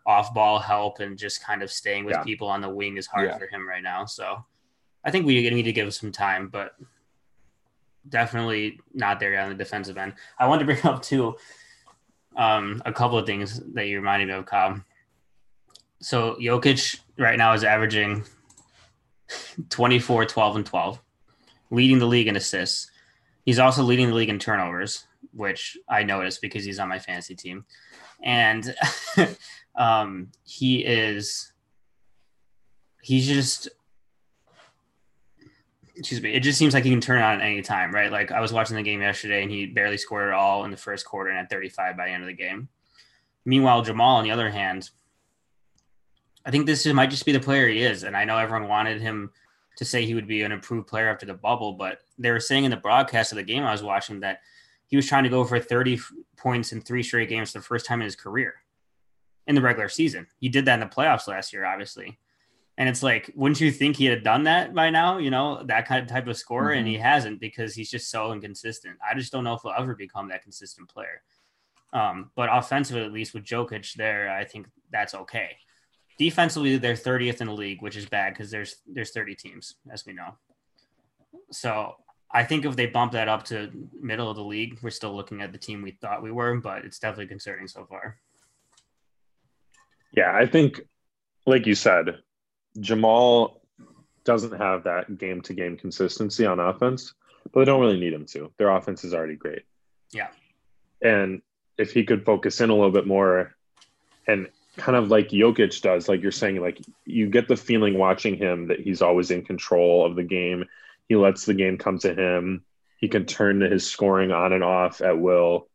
[0.08, 2.24] off ball help and just kind of staying with yeah.
[2.24, 3.38] people on the wing is hard yeah.
[3.38, 4.06] for him right now.
[4.06, 4.44] So
[5.04, 6.76] I think we need to give him some time, but
[8.08, 10.14] definitely not there on the defensive end.
[10.40, 11.36] I wanted to bring up too
[12.38, 14.82] um, a couple of things that you reminded me of, Kyle.
[16.00, 18.24] So Jokic right now is averaging
[19.70, 21.02] 24, 12, and 12,
[21.72, 22.90] leading the league in assists.
[23.46, 27.36] He's also leading the league in turnovers, which I noticed because he's on my fantasy
[27.36, 27.66] team.
[28.24, 28.74] And
[29.78, 31.54] um, he is,
[33.02, 33.70] he's just,
[35.96, 38.12] excuse me, it just seems like he can turn on at any time, right?
[38.12, 40.78] Like I was watching the game yesterday and he barely scored at all in the
[40.78, 42.68] first quarter and at 35 by the end of the game.
[43.46, 44.90] Meanwhile, Jamal, on the other hand,
[46.46, 48.04] I think this might just be the player he is.
[48.04, 49.32] And I know everyone wanted him
[49.78, 52.66] to say he would be an improved player after the bubble, but they were saying
[52.66, 54.40] in the broadcast of the game I was watching that
[54.88, 56.00] he was trying to go for 30
[56.36, 58.56] points in three straight games for the first time in his career
[59.48, 60.28] in the regular season.
[60.40, 62.20] He did that in the playoffs last year, obviously.
[62.78, 65.18] And it's like, wouldn't you think he had done that by now?
[65.18, 66.80] You know, that kind of type of scorer, mm-hmm.
[66.80, 67.04] and he mm-hmm.
[67.04, 68.98] hasn't because he's just so inconsistent.
[69.10, 71.24] I just don't know if he'll ever become that consistent player.
[71.94, 75.58] Um, but offensively, at least with Jokic there, I think that's okay.
[76.20, 80.06] Defensively, they're 30th in the league, which is bad because there's there's 30 teams, as
[80.06, 80.36] we know.
[81.52, 81.96] So
[82.32, 85.42] I think if they bump that up to middle of the league, we're still looking
[85.42, 88.18] at the team we thought we were, but it's definitely concerning so far.
[90.18, 90.82] Yeah, I think,
[91.46, 92.18] like you said,
[92.80, 93.62] Jamal
[94.24, 97.14] doesn't have that game to game consistency on offense,
[97.52, 98.52] but they don't really need him to.
[98.58, 99.62] Their offense is already great.
[100.12, 100.30] Yeah.
[101.04, 101.44] And
[101.78, 103.56] if he could focus in a little bit more
[104.28, 108.38] and kind of like Jokic does, like you're saying, like you get the feeling watching
[108.38, 110.66] him that he's always in control of the game.
[111.08, 112.64] He lets the game come to him.
[113.00, 115.68] He can turn his scoring on and off at will,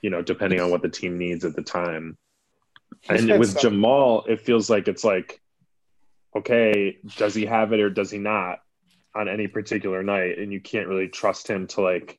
[0.00, 2.16] you know, depending on what the team needs at the time.
[3.08, 3.72] And with some...
[3.72, 5.40] Jamal, it feels like it's like,
[6.36, 8.60] okay, does he have it or does he not
[9.14, 10.38] on any particular night?
[10.38, 12.18] And you can't really trust him to like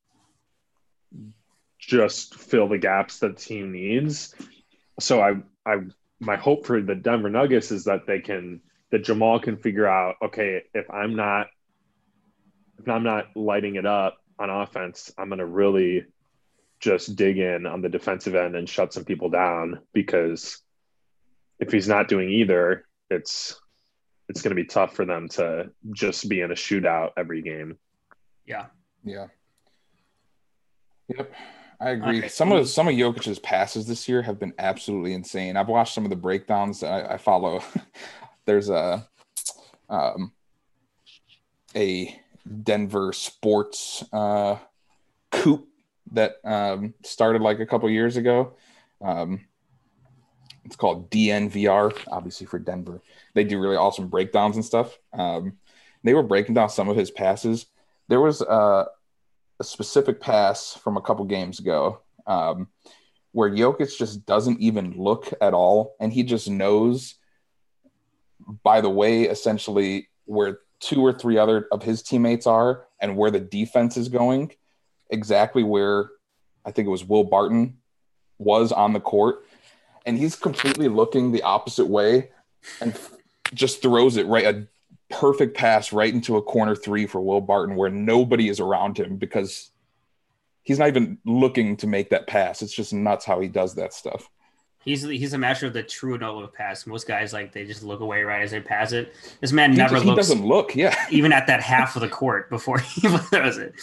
[1.79, 4.33] just fill the gaps that the team needs.
[4.99, 5.81] So I I
[6.19, 10.15] my hope for the Denver Nuggets is that they can that Jamal can figure out
[10.23, 11.47] okay if I'm not
[12.79, 16.05] if I'm not lighting it up on offense I'm going to really
[16.79, 20.61] just dig in on the defensive end and shut some people down because
[21.59, 23.59] if he's not doing either it's
[24.29, 27.77] it's going to be tough for them to just be in a shootout every game.
[28.45, 28.67] Yeah.
[29.03, 29.27] Yeah.
[31.09, 31.33] Yep.
[31.79, 32.19] I agree.
[32.19, 32.27] Okay.
[32.29, 35.57] Some of some of Jokic's passes this year have been absolutely insane.
[35.57, 36.81] I've watched some of the breakdowns.
[36.81, 37.61] I, I follow.
[38.45, 39.07] There's a
[39.89, 40.31] um,
[41.75, 42.17] a
[42.63, 44.57] Denver sports uh,
[45.31, 45.67] coop
[46.11, 48.53] that um, started like a couple years ago.
[49.01, 49.41] Um,
[50.65, 53.01] it's called DNVR, obviously for Denver.
[53.33, 54.97] They do really awesome breakdowns and stuff.
[55.13, 55.57] Um,
[56.03, 57.65] they were breaking down some of his passes.
[58.07, 58.85] There was uh,
[59.59, 62.67] a specific pass from a couple games ago um,
[63.31, 67.15] where Jokic just doesn't even look at all, and he just knows
[68.63, 73.31] by the way, essentially, where two or three other of his teammates are and where
[73.31, 74.51] the defense is going,
[75.09, 76.09] exactly where
[76.65, 77.77] I think it was Will Barton
[78.37, 79.45] was on the court.
[80.05, 82.29] And he's completely looking the opposite way
[82.81, 82.97] and
[83.53, 84.67] just throws it right a
[85.09, 89.17] perfect pass right into a corner three for Will Barton where nobody is around him
[89.17, 89.71] because
[90.63, 92.61] he's not even looking to make that pass.
[92.61, 94.29] It's just nuts how he does that stuff.
[94.83, 96.85] He's he's a master of the true no look pass.
[96.85, 99.13] Most guys like they just look away right as they pass it.
[99.39, 100.27] This man he never just, looks.
[100.27, 100.93] He doesn't look, yeah.
[101.09, 103.75] even at that half of the court before he throws it.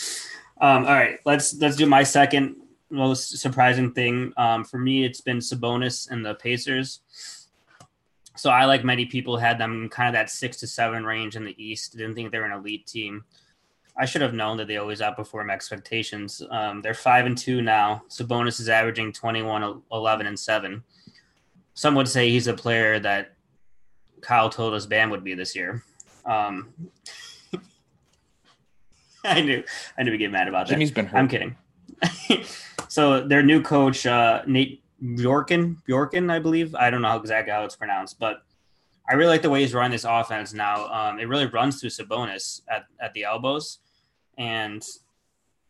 [0.61, 2.56] Um, all right, let's let's do my second
[2.90, 4.33] most surprising thing.
[4.37, 7.00] Um, for me, it's been Sabonis and the Pacers.
[8.37, 11.44] So I, like many people, had them kind of that six to seven range in
[11.44, 11.96] the East.
[11.96, 13.24] Didn't think they were an elite team.
[13.96, 16.42] I should have known that they always outperform expectations.
[16.50, 18.03] Um, they're five and two now.
[18.09, 20.83] Sabonis is averaging 21, 11, and seven.
[21.74, 23.35] Some would say he's a player that
[24.20, 25.85] Kyle told us Bam would be this year.
[26.24, 26.72] Um,
[29.24, 29.62] I knew
[29.98, 30.74] I knew we get mad about that.
[30.74, 31.18] Jimmy's been hurt.
[31.18, 31.57] I'm kidding.
[32.88, 36.74] so their new coach, uh, Nate Bjorkgren, Bjorkgren, I believe.
[36.74, 38.42] I don't know exactly how it's pronounced, but
[39.08, 40.86] I really like the way he's running this offense now.
[40.86, 43.78] Um, it really runs through Sabonis at, at the elbows,
[44.38, 44.84] and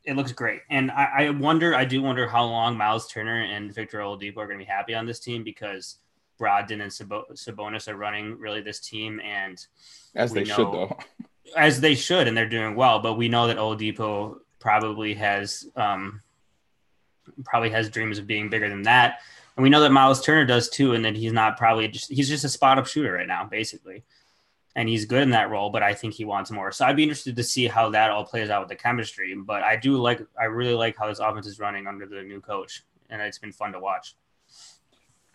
[0.05, 0.61] it looks great.
[0.69, 4.47] And I, I wonder, I do wonder how long Miles Turner and Victor Oladipo are
[4.47, 5.97] going to be happy on this team because
[6.41, 9.65] Brogdon and Sabonis are running really this team, and
[10.15, 10.99] as they know, should though,
[11.57, 12.99] as they should, and they're doing well.
[12.99, 16.23] But we know that Oladipo probably has um,
[17.45, 19.21] probably has dreams of being bigger than that.
[19.57, 22.29] And we know that Miles Turner does too, and that he's not probably just he's
[22.29, 24.05] just a spot up shooter right now, basically.
[24.77, 26.71] And he's good in that role, but I think he wants more.
[26.71, 29.35] So I'd be interested to see how that all plays out with the chemistry.
[29.35, 32.41] But I do like I really like how this offense is running under the new
[32.41, 34.15] coach, and it's been fun to watch.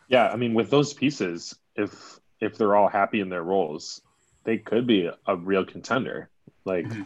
[0.07, 4.01] Yeah, I mean, with those pieces, if if they're all happy in their roles,
[4.43, 6.29] they could be a real contender.
[6.63, 7.03] Like, mm-hmm.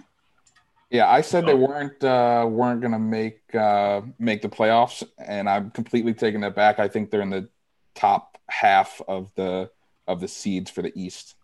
[0.90, 5.70] Yeah, I said they weren't uh, weren't gonna make uh, make the playoffs, and I'm
[5.72, 6.80] completely taking that back.
[6.80, 7.48] I think they're in the
[7.94, 9.70] top half of the
[10.08, 11.36] of the seeds for the East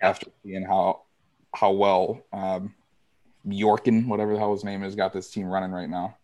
[0.00, 1.02] after seeing how
[1.54, 2.74] how well um,
[3.46, 6.16] Yorkin, whatever the hell his name is, got this team running right now.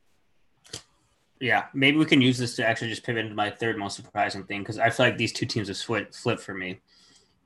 [1.38, 4.42] Yeah, maybe we can use this to actually just pivot into my third most surprising
[4.44, 6.80] thing because I feel like these two teams have flipped flipped for me,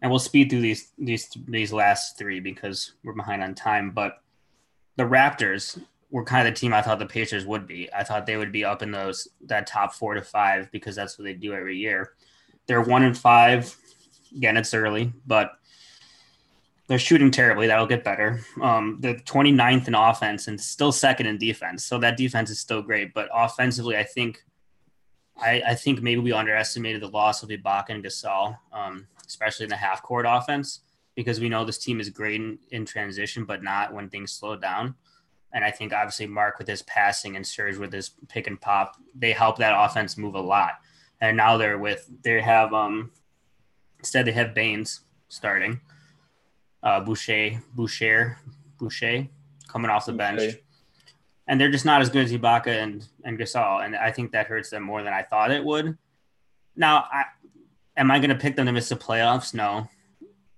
[0.00, 3.90] and we'll speed through these these these last three because we're behind on time.
[3.90, 4.23] But
[4.96, 5.80] the Raptors
[6.10, 7.92] were kind of the team I thought the Pacers would be.
[7.92, 11.18] I thought they would be up in those that top four to five because that's
[11.18, 12.12] what they do every year.
[12.66, 13.76] They're one and five.
[14.36, 15.52] Again, it's early, but
[16.86, 17.66] they're shooting terribly.
[17.66, 18.40] That'll get better.
[18.60, 21.84] Um, they're 29th in offense and still second in defense.
[21.84, 23.14] So that defense is still great.
[23.14, 24.44] But offensively, I think
[25.36, 29.70] I, I think maybe we underestimated the loss of Ibaka and Gasol, um, especially in
[29.70, 30.80] the half court offense,
[31.14, 34.56] because we know this team is great in, in transition, but not when things slow
[34.56, 34.94] down.
[35.52, 38.96] And I think obviously Mark with his passing and Serge with his pick and pop,
[39.14, 40.72] they help that offense move a lot.
[41.20, 43.12] And now they're with they have um
[44.00, 45.80] instead they have Baynes starting
[46.84, 48.38] uh, Boucher, Boucher,
[48.78, 49.26] Boucher
[49.66, 50.56] coming off the bench.
[51.48, 53.84] And they're just not as good as Ibaka and, and Gasol.
[53.84, 55.98] And I think that hurts them more than I thought it would.
[56.76, 57.24] Now, I,
[57.96, 59.52] am I going to pick them to miss the playoffs?
[59.52, 59.88] No.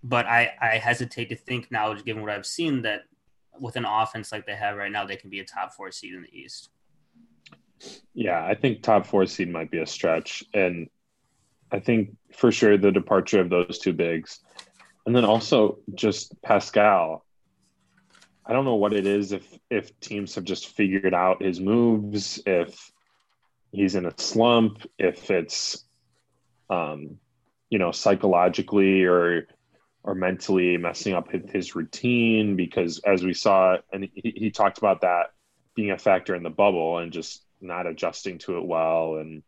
[0.09, 3.03] But I, I hesitate to think now, given what I've seen, that
[3.59, 6.15] with an offense like they have right now, they can be a top four seed
[6.15, 6.71] in the East.
[8.15, 10.45] Yeah, I think top four seed might be a stretch.
[10.55, 10.89] And
[11.73, 14.41] I think for sure the departure of those two bigs
[15.07, 17.25] and then also just Pascal.
[18.45, 22.41] I don't know what it is if if teams have just figured out his moves,
[22.45, 22.91] if
[23.73, 25.85] he's in a slump, if it's
[26.69, 27.19] um
[27.71, 29.47] you know psychologically or
[30.07, 35.01] or mentally messing up his, routine because as we saw and he, he talked about
[35.01, 35.33] that
[35.75, 39.43] being a factor in the bubble and just not adjusting to it well and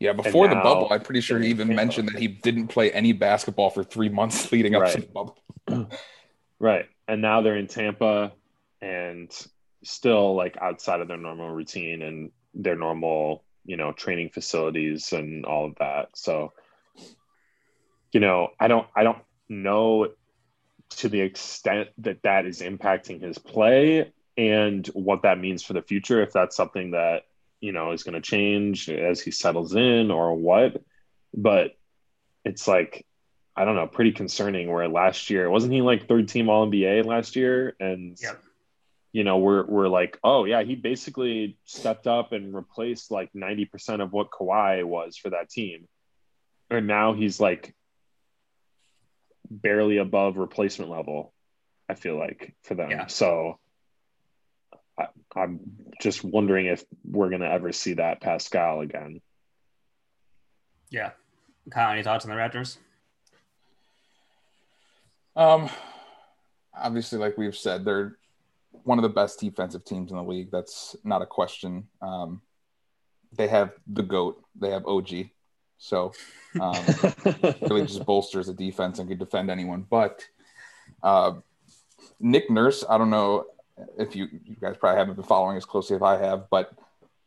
[0.00, 3.12] yeah, before the bubble, I'm pretty sure he even mentioned that he didn't play any
[3.12, 4.94] basketball for three months leading up right.
[4.94, 5.38] to the bubble.
[6.58, 6.86] right.
[7.06, 8.32] And now they're in Tampa
[8.82, 9.30] and
[9.82, 15.46] still like outside of their normal routine and their normal, you know, training facilities and
[15.46, 16.08] all of that.
[16.14, 16.52] So,
[18.12, 19.18] you know, I don't, I don't
[19.62, 20.08] know
[20.90, 25.82] to the extent that that is impacting his play and what that means for the
[25.82, 26.22] future.
[26.22, 27.22] If that's something that
[27.64, 30.82] you know is going to change as he settles in or what
[31.32, 31.74] but
[32.44, 33.06] it's like
[33.56, 37.06] i don't know pretty concerning where last year wasn't he like third team all nba
[37.06, 38.38] last year and yep.
[39.12, 44.02] you know we're we're like oh yeah he basically stepped up and replaced like 90%
[44.02, 45.88] of what Kawhi was for that team
[46.68, 47.74] and now he's like
[49.50, 51.32] barely above replacement level
[51.88, 53.06] i feel like for them yeah.
[53.06, 53.58] so
[54.98, 55.60] I, am
[56.00, 59.20] just wondering if we're going to ever see that Pascal again.
[60.90, 61.10] Yeah.
[61.70, 62.76] Kyle, any thoughts on the Raptors?
[65.36, 65.68] Um,
[66.72, 68.16] obviously, like we've said, they're
[68.84, 70.50] one of the best defensive teams in the league.
[70.50, 71.88] That's not a question.
[72.00, 72.42] Um,
[73.32, 74.44] they have the goat.
[74.54, 75.30] They have OG.
[75.78, 76.12] So
[76.60, 76.74] um,
[77.62, 79.86] really just bolsters the defense and can defend anyone.
[79.88, 80.26] But
[81.02, 81.34] uh,
[82.20, 83.46] Nick Nurse, I don't know
[83.98, 86.72] if you you guys probably haven't been following as closely as I have, but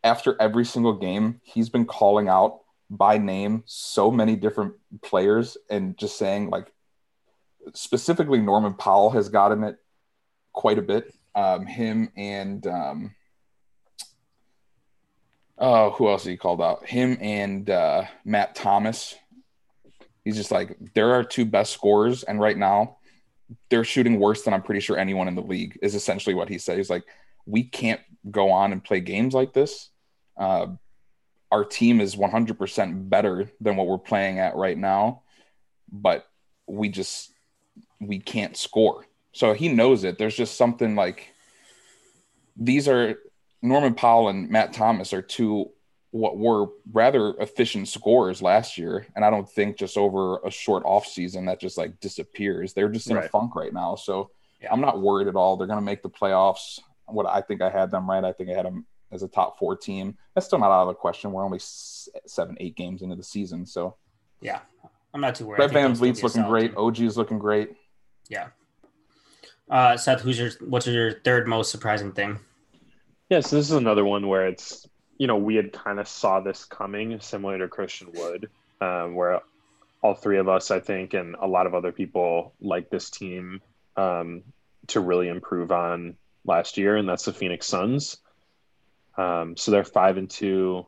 [0.04, 5.98] after every single game, he's been calling out by name so many different players and
[5.98, 6.72] just saying like
[7.74, 9.78] specifically Norman Powell has gotten it
[10.54, 11.14] quite a bit.
[11.36, 13.16] Um, him and um,
[15.58, 16.88] oh, who else he called out?
[16.88, 19.16] Him and uh, Matt Thomas.
[20.24, 22.98] He's just like there are two best scorers, and right now
[23.70, 26.58] they're shooting worse than I'm pretty sure anyone in the league is essentially what he
[26.58, 26.78] said.
[26.78, 27.06] He's like,
[27.46, 29.90] we can't go on and play games like this.
[30.36, 30.68] Uh,
[31.50, 35.22] our team is 100% better than what we're playing at right now,
[35.90, 36.28] but
[36.68, 37.32] we just
[38.02, 39.06] we can't score.
[39.32, 40.18] So he knows it.
[40.18, 41.34] There's just something like
[42.58, 43.18] these are
[43.62, 45.72] Norman Powell and Matt Thomas are two
[46.12, 49.06] what were rather efficient scorers last year.
[49.16, 52.74] And I don't think just over a short off season that just like disappears.
[52.74, 53.26] They're just in right.
[53.26, 53.96] a funk right now.
[53.96, 54.32] So
[54.62, 54.70] yeah.
[54.72, 55.58] I'm not worried at all.
[55.58, 56.80] They're going to make the playoffs.
[57.08, 58.24] What I think I had them right.
[58.24, 60.18] I think I had them as a top four team.
[60.34, 61.32] That's still not out of the question.
[61.32, 63.66] We're only seven, eight games into the season.
[63.66, 63.96] So
[64.42, 64.60] yeah,
[65.14, 65.58] I'm not too worried.
[65.58, 66.72] Fred VanVleet's looking great.
[66.72, 66.78] Team.
[66.78, 67.70] OG is looking great.
[68.30, 68.48] Yeah.
[69.70, 72.40] Uh, Seth, who's your what's your third most surprising thing?
[73.30, 76.08] Yes, yeah, so this is another one where it's you know we had kind of
[76.08, 78.50] saw this coming, similar to Christian Wood,
[78.80, 79.42] um, where
[80.02, 83.62] all three of us, I think, and a lot of other people like this team
[83.98, 84.44] um,
[84.88, 86.16] to really improve on
[86.46, 88.18] last year, and that's the Phoenix Suns.
[89.18, 90.86] Um, so they're five and two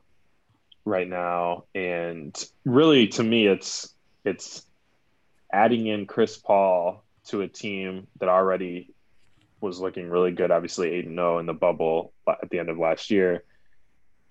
[0.86, 2.34] right now, and
[2.64, 4.66] really, to me, it's it's
[5.52, 8.92] adding in Chris Paul to a team that already
[9.62, 13.12] was looking really good, obviously 8 0 in the bubble at the end of last
[13.12, 13.44] year.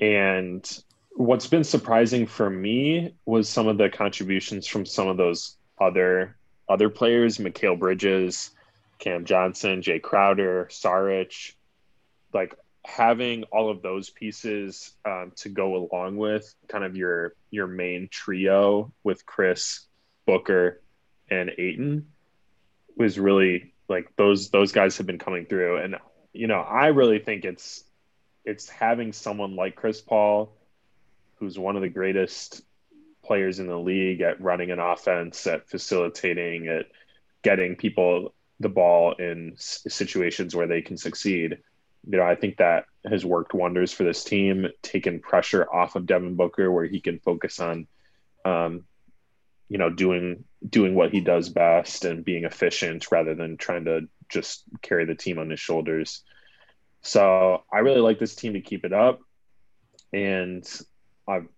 [0.00, 0.66] And
[1.12, 6.36] what's been surprising for me was some of the contributions from some of those other
[6.68, 8.50] other players, Mikal Bridges,
[8.98, 11.54] Cam Johnson, Jay Crowder, Saric,
[12.32, 12.54] like
[12.84, 18.08] having all of those pieces um, to go along with kind of your your main
[18.10, 19.86] trio with Chris,
[20.26, 20.80] Booker,
[21.30, 22.06] and Ayton
[22.96, 25.78] was really like those those guys have been coming through.
[25.78, 25.96] And
[26.32, 27.84] you know i really think it's
[28.44, 30.56] it's having someone like chris paul
[31.36, 32.62] who's one of the greatest
[33.24, 36.86] players in the league at running an offense at facilitating at
[37.42, 41.58] getting people the ball in situations where they can succeed.
[42.06, 46.06] You know i think that has worked wonders for this team taken pressure off of
[46.06, 47.86] devin booker where he can focus on
[48.44, 48.84] um,
[49.68, 54.08] you know doing doing what he does best and being efficient rather than trying to
[54.28, 56.22] just carry the team on his shoulders.
[57.02, 59.20] So i really like this team to keep it up.
[60.12, 60.66] And
[61.28, 61.48] i'm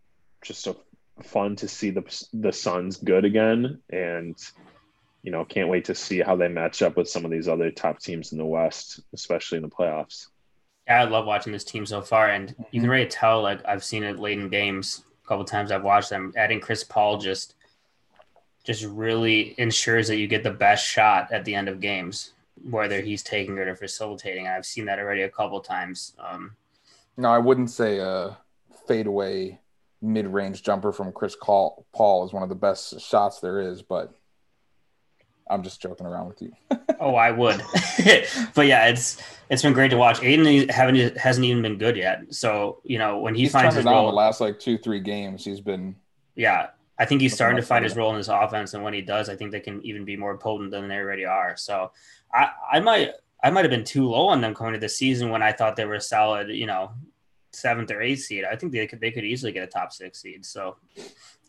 [0.42, 0.80] just so
[1.22, 4.36] fun to see the the suns good again and
[5.22, 7.70] you know can't wait to see how they match up with some of these other
[7.70, 10.26] top teams in the west especially in the playoffs.
[10.86, 12.28] Yeah i love watching this team so far.
[12.28, 12.92] And you can mhm.
[12.92, 16.32] really tell like i've seen it late in games a couple times i've watched them.
[16.36, 17.54] Adding chris paul just
[18.64, 22.32] just really ensures that you get the best shot at the end of games,
[22.68, 24.46] whether he's taking it or facilitating.
[24.46, 26.14] I've seen that already a couple times.
[26.18, 26.56] Um,
[27.16, 28.36] no, I wouldn't say a
[28.86, 29.58] fadeaway
[30.02, 31.84] mid-range jumper from Chris Paul
[32.24, 34.14] is one of the best shots there is, but
[35.48, 36.52] I'm just joking around with you.
[37.00, 37.62] oh, I would,
[38.54, 40.22] but yeah, it's it's been great to watch.
[40.22, 43.84] Ayton haven't hasn't even been good yet, so you know when he he's finds his
[43.84, 45.96] role, the last like two three games, he's been
[46.36, 46.68] yeah
[47.00, 49.30] I think he's starting to find his role in this offense, and when he does,
[49.30, 51.56] I think they can even be more potent than they already are.
[51.56, 51.92] So,
[52.32, 55.30] I, I might, I might have been too low on them coming to the season
[55.30, 56.92] when I thought they were a solid, you know,
[57.52, 58.44] seventh or eighth seed.
[58.44, 60.44] I think they could, they could easily get a top six seed.
[60.44, 60.76] So,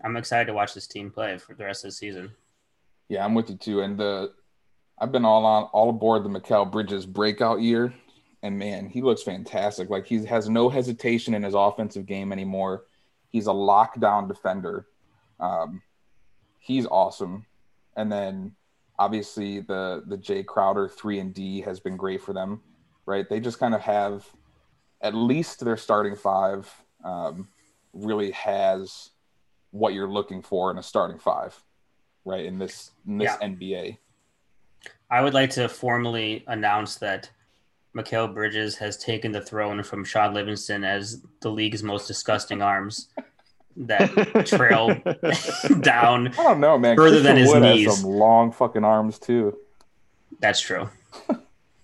[0.02, 2.32] I'm excited to watch this team play for the rest of the season.
[3.10, 3.82] Yeah, I'm with you too.
[3.82, 4.32] And the,
[5.00, 7.94] I've been all on, all aboard the Mikal Bridges breakout year,
[8.42, 9.90] and man, he looks fantastic.
[9.90, 12.86] Like he has no hesitation in his offensive game anymore.
[13.28, 14.88] He's a lockdown defender
[15.42, 15.82] um,
[16.60, 17.46] he's awesome.
[17.98, 18.56] And then
[18.98, 22.62] obviously the the Jay Crowder three and D has been great for them,
[23.06, 23.28] right?
[23.28, 24.26] They just kind of have
[25.02, 26.72] at least their starting five
[27.04, 27.50] um,
[27.94, 29.10] really has
[29.72, 31.62] what you're looking for in a starting five,
[32.24, 32.46] right?
[32.46, 33.48] In this in this yeah.
[33.48, 33.98] NBA.
[35.10, 37.30] I would like to formally announce that
[37.96, 43.10] Mikal Bridges has taken the throne from Shaun Livingston as the league's most disgusting arms
[43.78, 44.88] that trail
[45.82, 46.28] down.
[46.30, 46.96] I don't know, man.
[46.96, 47.88] Further Christian than his Wood knees.
[47.88, 49.58] Has some long fucking arms too.
[50.40, 50.90] That's true.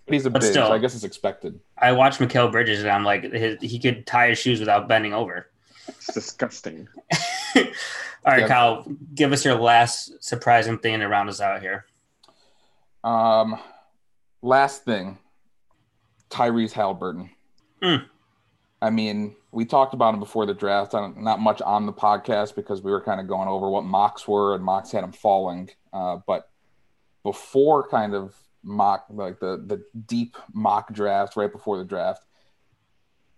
[0.07, 1.59] He's a but big, still, so I guess it's expected.
[1.77, 5.13] I watched Mikal Bridges and I'm like, his, he could tie his shoes without bending
[5.13, 5.49] over.
[5.87, 6.87] It's disgusting.
[7.55, 8.49] All right, yep.
[8.49, 11.85] Kyle, give us your last surprising thing to round us out here.
[13.03, 13.57] Um,
[14.41, 15.17] last thing,
[16.29, 17.29] Tyrese Halliburton.
[17.81, 18.05] Mm.
[18.81, 20.93] I mean, we talked about him before the draft.
[20.93, 24.55] Not much on the podcast because we were kind of going over what mocks were,
[24.55, 25.69] and mocks had him falling.
[25.93, 26.49] Uh, but
[27.23, 32.25] before kind of mock, like the the deep mock draft, right before the draft,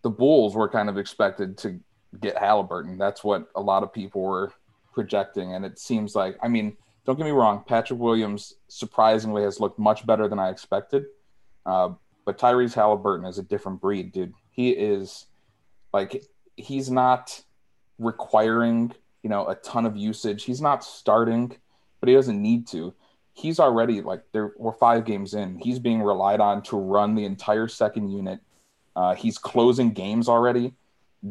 [0.01, 1.79] the Bulls were kind of expected to
[2.19, 2.97] get Halliburton.
[2.97, 4.51] That's what a lot of people were
[4.93, 9.59] projecting, and it seems like, I mean, don't get me wrong, Patrick Williams surprisingly has
[9.59, 11.05] looked much better than I expected.
[11.65, 11.89] Uh,
[12.25, 14.33] but Tyrese Halliburton is a different breed, dude.
[14.51, 15.25] He is
[15.93, 16.23] like
[16.55, 17.41] he's not
[17.97, 20.43] requiring you know a ton of usage.
[20.43, 21.55] He's not starting,
[21.99, 22.93] but he doesn't need to.
[23.33, 24.53] He's already like there.
[24.57, 25.57] We're five games in.
[25.59, 28.39] He's being relied on to run the entire second unit.
[28.95, 30.73] Uh, he's closing games already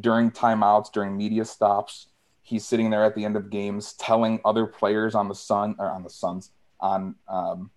[0.00, 2.08] during timeouts, during media stops.
[2.42, 5.90] He's sitting there at the end of games telling other players on the Sun or
[5.90, 6.50] on the Suns
[6.80, 7.70] on um,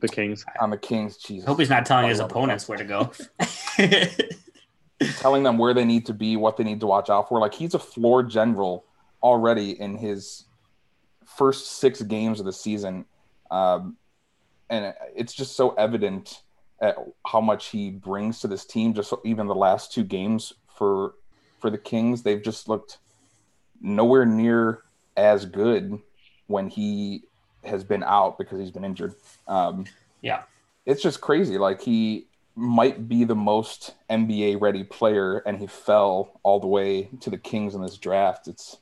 [0.00, 1.16] the Kings on the Kings.
[1.18, 3.12] Jesus, hope he's not telling his opponents where to go.
[5.18, 7.38] telling them where they need to be, what they need to watch out for.
[7.40, 8.84] Like he's a floor general
[9.22, 10.44] already in his
[11.24, 13.04] first six games of the season,
[13.50, 13.96] um,
[14.70, 16.42] and it's just so evident
[16.80, 18.94] at how much he brings to this team.
[18.94, 21.14] Just so even the last two games for
[21.60, 22.98] for the Kings, they've just looked
[23.80, 24.82] nowhere near
[25.16, 25.98] as good
[26.46, 27.22] when he
[27.64, 29.14] has been out because he's been injured.
[29.48, 29.86] Um,
[30.20, 30.42] yeah,
[30.84, 31.58] it's just crazy.
[31.58, 32.26] Like he
[32.56, 37.38] might be the most NBA ready player, and he fell all the way to the
[37.38, 38.48] Kings in this draft.
[38.48, 38.78] It's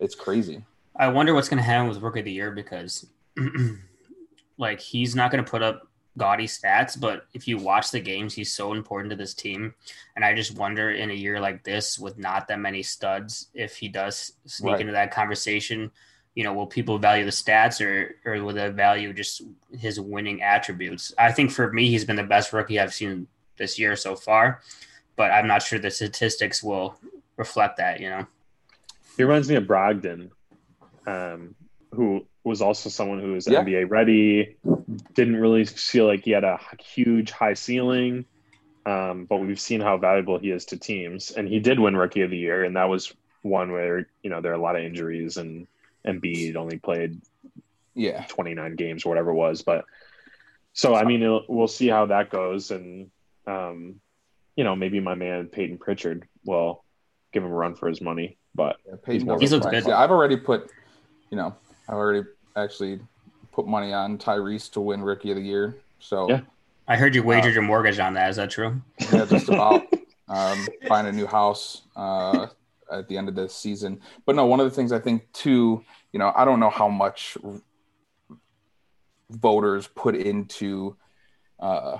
[0.00, 0.64] it's crazy.
[0.96, 3.06] I wonder what's going to happen with Rookie of the Year because,
[4.58, 8.34] like, he's not going to put up gaudy stats, but if you watch the games,
[8.34, 9.74] he's so important to this team.
[10.14, 13.76] And I just wonder in a year like this, with not that many studs, if
[13.76, 14.80] he does sneak right.
[14.80, 15.90] into that conversation,
[16.34, 19.42] you know, will people value the stats or or will they value just
[19.78, 21.12] his winning attributes?
[21.16, 23.26] I think for me, he's been the best rookie I've seen
[23.56, 24.60] this year so far,
[25.16, 26.98] but I'm not sure the statistics will
[27.36, 28.00] reflect that.
[28.00, 28.26] You know,
[29.16, 30.30] he reminds me of Brogdon,
[31.06, 31.54] um,
[31.92, 33.62] who was also someone who was yeah.
[33.62, 34.56] NBA ready.
[35.14, 38.24] Didn't really feel like he had a huge high ceiling,
[38.86, 42.22] um, but we've seen how valuable he is to teams, and he did win Rookie
[42.22, 44.82] of the Year, and that was one where you know there are a lot of
[44.82, 45.68] injuries and
[46.06, 47.20] Embiid only played
[47.94, 49.62] yeah 29 games or whatever it was.
[49.62, 49.84] But
[50.72, 53.10] so I mean, we'll see how that goes, and
[53.46, 54.00] um,
[54.56, 56.84] you know maybe my man Peyton Pritchard will
[57.32, 58.36] give him a run for his money.
[58.54, 59.86] But yeah, Peyton he's looks good.
[59.86, 60.70] Yeah, I've already put,
[61.30, 61.54] you know,
[61.88, 62.26] I've already
[62.56, 63.00] actually
[63.52, 65.76] put money on Tyrese to win Rookie of the Year.
[65.98, 66.40] So yeah.
[66.86, 68.30] I heard you wagered uh, your mortgage on that.
[68.30, 68.80] Is that true?
[69.12, 69.86] Yeah, just about.
[70.28, 71.82] um, find a new house.
[71.96, 72.48] Uh,
[72.98, 74.00] at the end of the season.
[74.26, 76.88] But no, one of the things I think too, you know, I don't know how
[76.88, 77.36] much
[79.30, 80.96] voters put into
[81.60, 81.98] uh,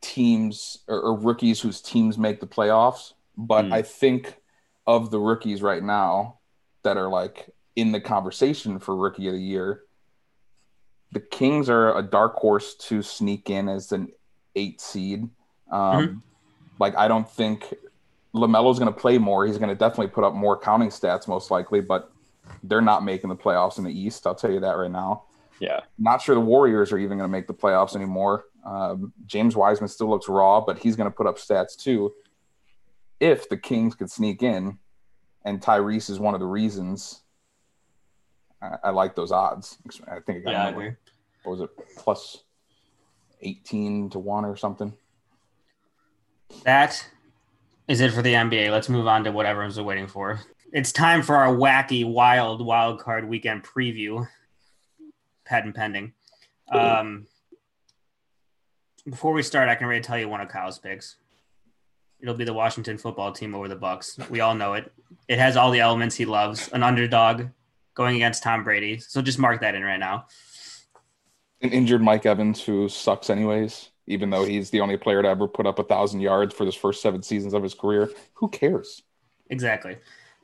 [0.00, 3.72] teams or, or, rookies whose teams make the playoffs, but mm.
[3.72, 4.36] I think
[4.86, 6.38] of the rookies right now
[6.82, 9.82] that are like in the conversation for rookie of the year,
[11.12, 14.08] the Kings are a dark horse to sneak in as an
[14.54, 15.28] eight seed.
[15.70, 16.18] Um, mm-hmm.
[16.78, 17.74] Like I don't think
[18.36, 19.46] LaMelo's going to play more.
[19.46, 22.12] He's going to definitely put up more counting stats, most likely, but
[22.62, 24.26] they're not making the playoffs in the East.
[24.26, 25.24] I'll tell you that right now.
[25.58, 25.80] Yeah.
[25.98, 28.44] Not sure the Warriors are even going to make the playoffs anymore.
[28.64, 32.12] Um, James Wiseman still looks raw, but he's going to put up stats too.
[33.20, 34.78] If the Kings could sneak in,
[35.44, 37.22] and Tyrese is one of the reasons,
[38.60, 39.78] I, I like those odds.
[40.08, 40.92] I think it got yeah,
[41.44, 42.42] what was it plus
[43.40, 44.92] eighteen to one or something.
[46.64, 47.08] That
[47.88, 48.70] is it for the NBA.
[48.70, 50.40] Let's move on to what everyone's waiting for.
[50.72, 54.28] It's time for our wacky, wild, wild card weekend preview.
[55.44, 56.12] Patent pending.
[56.68, 57.26] Um,
[59.08, 61.16] before we start, I can already tell you one of Kyle's picks.
[62.18, 64.28] It'll be the Washington football team over the Bucs.
[64.28, 64.92] We all know it.
[65.28, 66.68] It has all the elements he loves.
[66.68, 67.44] An underdog
[67.94, 68.98] going against Tom Brady.
[68.98, 70.26] So just mark that in right now.
[71.60, 75.48] An injured Mike Evans who sucks anyways even though he's the only player to ever
[75.48, 78.10] put up a thousand yards for his first seven seasons of his career.
[78.34, 79.02] Who cares?
[79.50, 79.92] Exactly.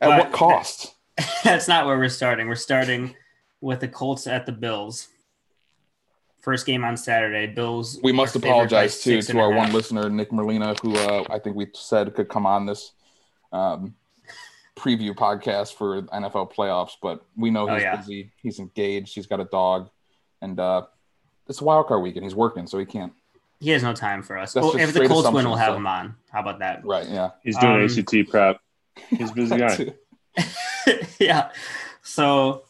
[0.00, 0.94] At but what cost?
[1.44, 2.48] that's not where we're starting.
[2.48, 3.14] We're starting
[3.60, 5.08] with the Colts at the Bills.
[6.40, 7.46] First game on Saturday.
[7.46, 8.00] Bills.
[8.02, 11.68] We must apologize too to our one listener, Nick Merlina, who uh, I think we
[11.72, 12.92] said could come on this
[13.52, 13.94] um,
[14.76, 17.96] preview podcast for NFL playoffs, but we know oh, he's oh, yeah.
[17.96, 18.32] busy.
[18.42, 19.14] He's engaged.
[19.14, 19.90] He's got a dog,
[20.40, 20.86] and uh,
[21.48, 22.24] it's a wild card weekend.
[22.24, 23.12] He's working, so he can't
[23.62, 24.56] he has no time for us.
[24.56, 25.76] Well, if the Colts win, we'll have so.
[25.76, 26.16] him on.
[26.30, 26.84] How about that?
[26.84, 27.08] Right.
[27.08, 27.30] Yeah.
[27.44, 28.60] He's doing um, ACT prep.
[29.08, 29.94] He's busy guy.
[31.20, 31.50] yeah.
[32.02, 32.64] So,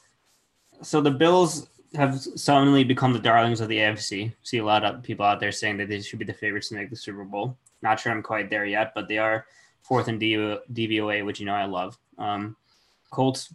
[0.82, 4.34] so the Bills have suddenly become the darlings of the AFC.
[4.42, 6.74] See a lot of people out there saying that they should be the favorites to
[6.74, 7.56] make the Super Bowl.
[7.80, 9.46] Not sure I'm quite there yet, but they are
[9.80, 11.96] fourth in DVOA, which you know I love.
[12.18, 12.54] Um,
[13.10, 13.54] Colts,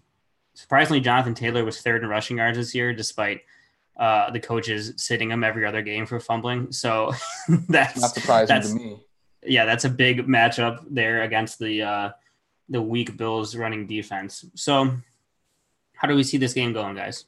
[0.56, 3.42] surprisingly, Jonathan Taylor was third in rushing yards this year, despite
[3.98, 6.72] uh, the coaches sitting him every other game for fumbling.
[6.72, 7.12] So
[7.70, 9.00] that's not surprising that's, to me.
[9.46, 12.10] Yeah, that's a big matchup there against the uh,
[12.70, 14.46] the weak Bills running defense.
[14.56, 14.92] So
[15.94, 17.26] how do we see this game going, guys?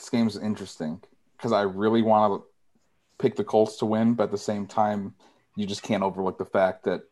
[0.00, 1.00] this game's interesting
[1.36, 2.46] because I really want to
[3.18, 5.14] pick the Colts to win, but at the same time,
[5.56, 7.02] you just can't overlook the fact that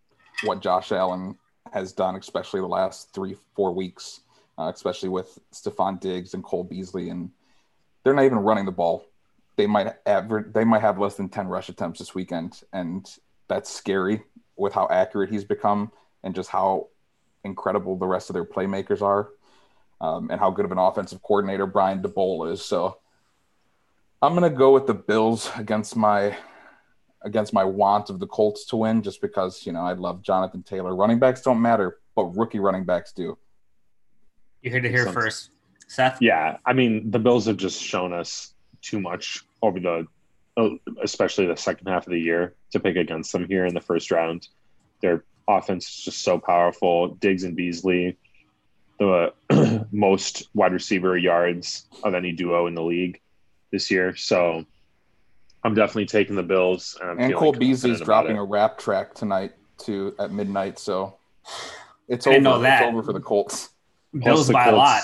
[0.45, 1.37] what Josh Allen
[1.73, 4.21] has done, especially the last three, four weeks,
[4.59, 7.31] uh, especially with Stefon Diggs and Cole Beasley, and
[8.09, 9.07] they're not even running the ball.
[9.57, 13.07] They might average, they might have less than ten rush attempts this weekend, and
[13.49, 14.23] that's scary
[14.57, 15.93] with how accurate he's become
[16.25, 16.89] and just how
[17.45, 19.29] incredible the rest of their playmakers are,
[20.01, 22.65] um, and how good of an offensive coordinator Brian Daboll is.
[22.65, 22.97] So
[24.23, 26.35] I'm gonna go with the Bills against my
[27.21, 30.63] against my want of the Colts to win, just because you know I love Jonathan
[30.63, 30.97] Taylor.
[30.97, 33.37] Running backs don't matter, but rookie running backs do.
[34.63, 35.51] You heard it here first,
[35.89, 36.19] Seth.
[36.21, 40.07] Yeah, I mean the Bills have just shown us too much over the,
[40.57, 40.69] uh,
[41.03, 44.11] especially the second half of the year to pick against them here in the first
[44.11, 44.49] round.
[45.01, 47.09] Their offense is just so powerful.
[47.09, 48.17] Diggs and Beasley,
[48.99, 49.33] the
[49.93, 53.21] most wide receiver yards of any duo in the league
[53.73, 54.15] this year.
[54.15, 54.65] So
[55.65, 56.99] I'm definitely taking the Bills.
[57.01, 58.41] And, and Cole Beasley's dropping it.
[58.41, 59.53] a rap track tonight
[59.85, 60.79] to at midnight.
[60.79, 61.17] So
[62.09, 62.41] it's over.
[62.41, 62.83] Know that.
[62.83, 63.71] It's over for the Colts.
[64.13, 65.03] Bills the by Colts, a lot.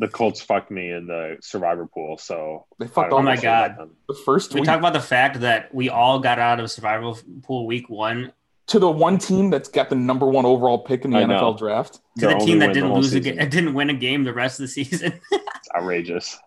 [0.00, 2.18] The Colts fucked me in the survivor pool.
[2.18, 3.12] So they fucked.
[3.12, 3.76] Oh my god!
[4.08, 4.66] The first we week.
[4.66, 8.32] talk about the fact that we all got out of survival pool week one
[8.70, 11.28] to the one team that's got the number one overall pick in the I NFL
[11.28, 11.56] know.
[11.56, 11.98] draft.
[12.20, 14.64] To the team that didn't lose a game, didn't win a game the rest of
[14.64, 15.20] the season.
[15.32, 16.38] it's outrageous.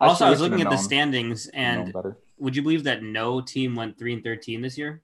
[0.00, 0.72] Also, I, I was looking at known.
[0.72, 1.94] the standings, and
[2.38, 5.00] would you believe that no team went three and thirteen this year?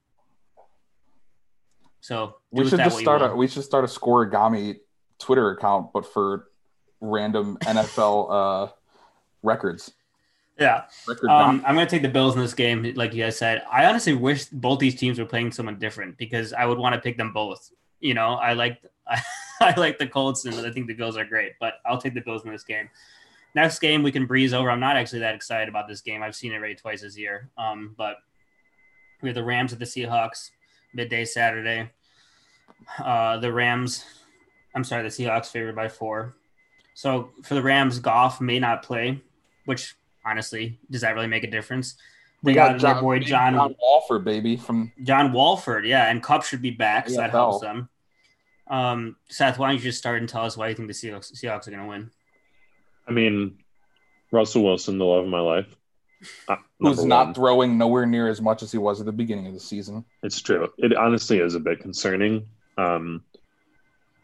[2.01, 4.79] So we should just start a we should start a Scorigami
[5.19, 6.49] Twitter account, but for
[7.01, 8.71] random NFL uh,
[9.43, 9.91] records.
[10.59, 10.85] Yeah,
[11.29, 13.61] um, I'm going to take the Bills in this game, like you guys said.
[13.71, 17.01] I honestly wish both these teams were playing someone different because I would want to
[17.01, 17.71] pick them both.
[17.99, 19.21] You know, I like I,
[19.61, 22.21] I like the Colts and I think the Bills are great, but I'll take the
[22.21, 22.89] Bills in this game.
[23.53, 24.71] Next game we can breeze over.
[24.71, 26.23] I'm not actually that excited about this game.
[26.23, 27.49] I've seen it already twice this year.
[27.57, 28.17] Um, but
[29.21, 30.51] we have the Rams at the Seahawks
[30.93, 31.89] midday Saturday.
[32.99, 34.05] Uh, the Rams,
[34.75, 36.35] I'm sorry, the Seahawks favored by four.
[36.97, 39.21] So for the Rams, Goff may not play,
[39.65, 39.95] which
[40.25, 41.95] honestly, does that really make a difference?
[42.41, 46.43] We got, got John, boy John, John Wolford, baby, from John Wolford, yeah, and Kupp
[46.43, 47.87] should be back, so that helps them.
[48.65, 51.31] Um, Seth, why don't you just start and tell us why you think the Seahawks,
[51.33, 52.09] Seahawks are going to win?
[53.07, 53.59] I mean,
[54.31, 55.75] Russell Wilson, the love of my life,
[56.47, 57.33] uh, who's not one.
[57.35, 60.03] throwing nowhere near as much as he was at the beginning of the season.
[60.23, 60.67] It's true.
[60.79, 63.23] It honestly is a bit concerning, um,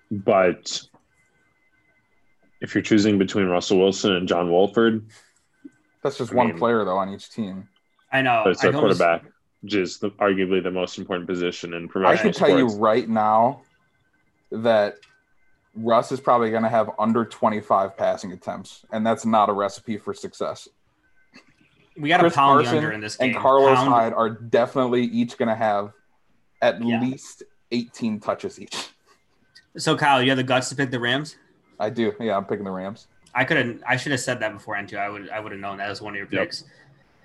[0.09, 0.81] but
[2.63, 5.05] if you're choosing between Russell Wilson and John Wolford,
[6.01, 7.67] that's just I one mean, player though on each team.
[8.11, 8.41] I know.
[8.45, 9.25] But it's a quarterback,
[9.61, 12.19] which is the, arguably the most important position in professional.
[12.19, 13.61] I can tell you right now
[14.51, 14.95] that
[15.75, 19.97] Russ is probably going to have under 25 passing attempts, and that's not a recipe
[19.97, 20.69] for success.
[21.97, 23.31] We got to pound Carson under in this game.
[23.31, 23.89] And Carlos pound.
[23.89, 25.91] Hyde are definitely each going to have
[26.61, 27.01] at yeah.
[27.01, 28.89] least 18 touches each.
[29.77, 31.35] So, Kyle, you have the guts to pick the Rams?
[31.83, 32.13] I do.
[32.19, 33.07] Yeah, I'm picking the Rams.
[33.35, 33.83] I could have.
[33.87, 34.97] I should have said that before too.
[34.97, 35.29] I would.
[35.29, 36.61] I would have known that was one of your picks.
[36.61, 36.69] Yep.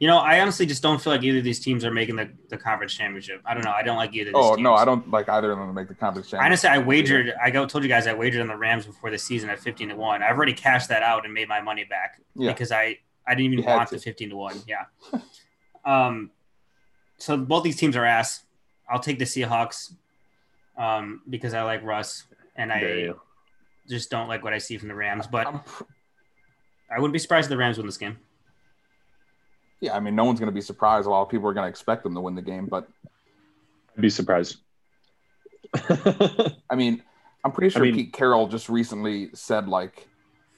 [0.00, 2.30] You know, I honestly just don't feel like either of these teams are making the,
[2.50, 3.40] the conference championship.
[3.44, 3.72] I don't know.
[3.72, 4.30] I don't like either.
[4.32, 4.62] oh teams.
[4.62, 6.46] no, I don't like either of them to make the conference championship.
[6.46, 7.34] Honestly, I wagered.
[7.42, 9.88] I go, told you guys I wagered on the Rams before the season at fifteen
[9.88, 10.22] to one.
[10.22, 12.52] I've already cashed that out and made my money back yeah.
[12.52, 14.60] because I I didn't even want the fifteen to one.
[14.66, 14.84] Yeah.
[15.84, 16.30] um,
[17.18, 18.44] so both these teams are ass.
[18.88, 19.92] I'll take the Seahawks,
[20.76, 22.24] um, because I like Russ
[22.56, 23.12] and I
[23.88, 25.26] just don't like what I see from the Rams.
[25.26, 25.46] But
[26.90, 28.18] I wouldn't be surprised if the Rams win this game.
[29.80, 31.06] Yeah, I mean, no one's going to be surprised.
[31.06, 32.88] A lot of people are going to expect them to win the game, but
[33.96, 34.56] I'd be surprised.
[35.74, 37.02] I mean,
[37.44, 40.08] I'm pretty sure I mean, Pete Carroll just recently said like,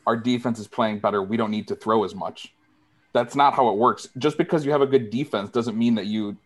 [0.07, 1.23] "Our defense is playing better.
[1.23, 2.55] We don't need to throw as much."
[3.13, 4.09] That's not how it works.
[4.19, 6.37] Just because you have a good defense doesn't mean that you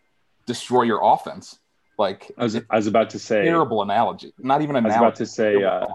[0.46, 1.58] destroy your offense.
[1.98, 4.32] Like I was, I was about to say, terrible analogy.
[4.38, 4.84] Not even an.
[4.84, 5.62] I was about to say.
[5.62, 5.86] Uh,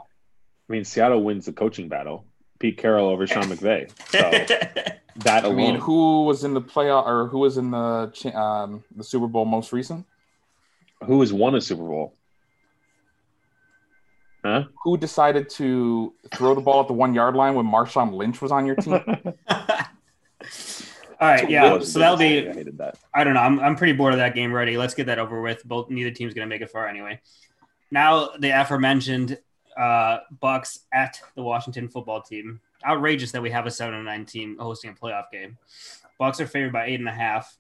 [0.70, 2.26] I mean, Seattle wins the coaching battle.
[2.60, 3.90] Pete Carroll over Sean McVay.
[4.12, 4.20] So
[5.24, 5.54] that alone.
[5.54, 9.28] I mean, who was in the playoff or who was in the um, the Super
[9.28, 10.06] Bowl most recent?
[11.06, 12.14] Who has won a Super Bowl?
[14.44, 14.66] Huh?
[14.84, 18.52] Who decided to throw the ball at the one yard line when Marshawn Lynch was
[18.52, 18.94] on your team?
[21.22, 21.80] All right, yeah.
[21.80, 22.48] So that'll be.
[22.48, 22.98] I hated that.
[23.14, 23.42] I don't know.
[23.42, 24.78] I'm, I'm pretty bored of that game already.
[24.78, 25.66] Let's get that over with.
[25.66, 27.20] Both neither team's gonna make it far anyway.
[27.92, 29.38] Now the aforementioned
[29.80, 32.60] uh, Bucs at the Washington football team.
[32.86, 35.58] Outrageous that we have a seven and nine team hosting a playoff game.
[36.20, 37.58] Bucs are favored by eight and a half.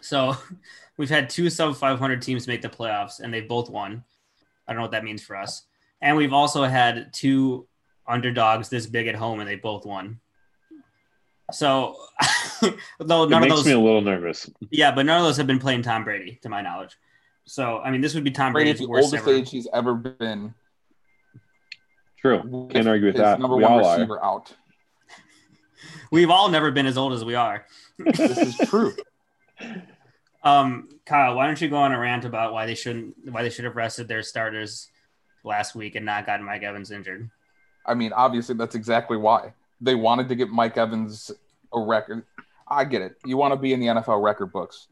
[0.00, 0.36] So
[0.96, 4.04] we've had two sub 500 teams make the playoffs, and they both won.
[4.66, 5.64] I don't know what that means for us.
[6.00, 7.66] And we've also had two
[8.06, 10.20] underdogs this big at home, and they both won.
[11.50, 11.96] So,
[13.00, 14.48] though It none of makes those, me a little nervous.
[14.70, 16.96] yeah, but none of those have been playing Tom Brady, to my knowledge.
[17.46, 19.36] So, I mean, this would be Tom Brady at Brady's the worst oldest ever.
[19.36, 20.54] age he's ever been.
[22.20, 22.68] True.
[22.72, 23.40] Can't argue with his that.
[23.40, 23.92] Number We one all are.
[23.96, 24.52] receiver out.
[26.10, 27.64] We've all never been as old as we are.
[27.98, 28.94] This is true.
[30.42, 33.50] Um, Kyle, why don't you go on a rant about why they shouldn't, why they
[33.50, 34.88] should have rested their starters
[35.44, 37.28] last week and not gotten Mike Evans injured?
[37.84, 41.30] I mean, obviously, that's exactly why they wanted to get Mike Evans
[41.72, 42.24] a record.
[42.68, 43.16] I get it.
[43.24, 44.88] You want to be in the NFL record books,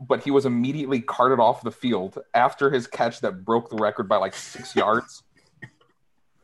[0.00, 4.08] but he was immediately carted off the field after his catch that broke the record
[4.08, 5.23] by like six yards.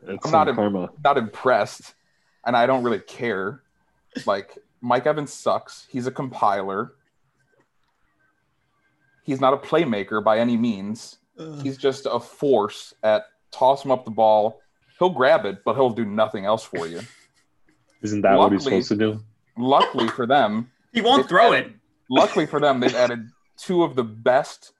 [0.07, 0.89] It's I'm not a- karma.
[1.03, 1.93] Not impressed,
[2.45, 3.61] and I don't really care.
[4.25, 5.87] Like Mike Evans sucks.
[5.89, 6.93] He's a compiler.
[9.23, 11.17] He's not a playmaker by any means.
[11.63, 14.61] He's just a force at toss him up the ball.
[14.99, 17.01] He'll grab it, but he'll do nothing else for you.
[18.03, 19.23] Isn't that what he's Luckily- supposed to do?
[19.57, 21.75] Luckily for them, He won't throw added- it.
[22.09, 23.27] luckily for them, they've added
[23.57, 24.73] two of the best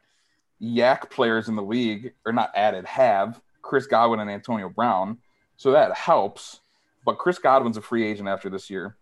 [0.62, 5.18] YAC players in the league, or not added, have Chris Godwin and Antonio Brown.
[5.58, 6.62] So that helps.
[7.06, 8.98] But Chris Godwin's a free agent after this year.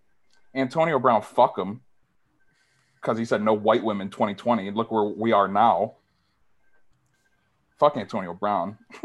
[0.55, 1.81] Antonio Brown, fuck him.
[2.95, 4.71] Because he said no white women 2020.
[4.71, 5.95] Look where we are now.
[7.77, 8.77] Fuck Antonio Brown.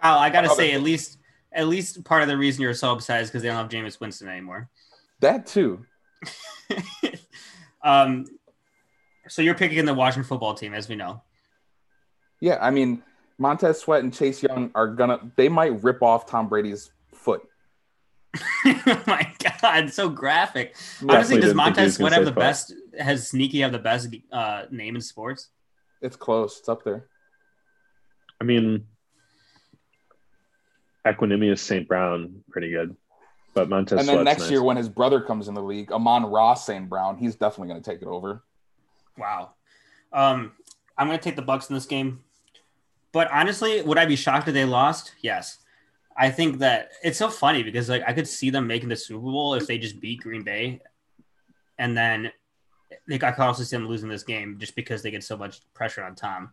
[0.00, 1.18] Kyle, I gotta say, at least,
[1.52, 3.98] at least part of the reason you're so upset is because they don't have Jameis
[3.98, 4.68] Winston anymore.
[5.20, 5.84] That too.
[7.82, 8.26] um,
[9.28, 11.22] so you're picking the Washington football team, as we know.
[12.40, 13.02] Yeah, I mean,
[13.38, 17.42] Montez Sweat and Chase Young are gonna they might rip off Tom Brady's foot.
[18.66, 19.30] oh my
[19.62, 20.74] god, so graphic.
[20.74, 22.38] Definitely Honestly, does didn't think Montez was Sweat have the fuck.
[22.38, 22.74] best?
[22.98, 25.48] Has Sneaky have the best uh, name in sports?
[26.02, 26.58] It's close.
[26.58, 27.06] It's up there.
[28.40, 28.86] I mean,
[31.06, 31.86] Equanimeous St.
[31.86, 32.96] Brown, pretty good.
[33.54, 34.50] But Montez and then Sweat's next nice.
[34.50, 36.88] year, when his brother comes in the league, Amon-Ra St.
[36.88, 38.44] Brown, he's definitely going to take it over.
[39.16, 39.52] Wow.
[40.12, 40.52] Um,
[40.98, 42.20] I'm going to take the Bucs in this game,
[43.16, 45.14] but honestly, would I be shocked if they lost?
[45.22, 45.56] Yes.
[46.18, 49.20] I think that it's so funny because like I could see them making the Super
[49.20, 50.82] Bowl if they just beat Green Bay,
[51.78, 52.30] and then
[53.08, 55.62] like I could also see them losing this game just because they get so much
[55.72, 56.50] pressure on Tom.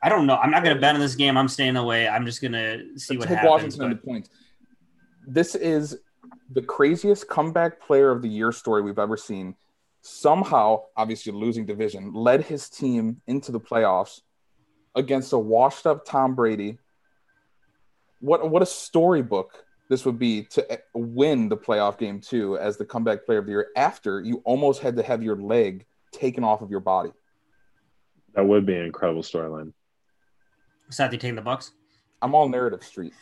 [0.00, 0.36] I don't know.
[0.36, 1.36] I'm not going to bet on this game.
[1.36, 2.06] I'm staying away.
[2.06, 3.76] I'm just going to see what take happens.
[3.76, 4.30] Washington But points.
[5.26, 5.98] This is
[6.52, 9.56] the craziest comeback player of the year story we've ever seen.
[10.02, 14.20] Somehow, obviously losing division, led his team into the playoffs
[14.94, 16.78] against a washed up Tom Brady.
[18.20, 22.84] What what a storybook this would be to win the playoff game too as the
[22.84, 26.62] comeback player of the year after you almost had to have your leg taken off
[26.62, 27.10] of your body.
[28.34, 29.72] that would be an incredible storyline.
[30.90, 31.72] Sadly, taking the Bucks.
[32.22, 33.12] I'm all narrative street.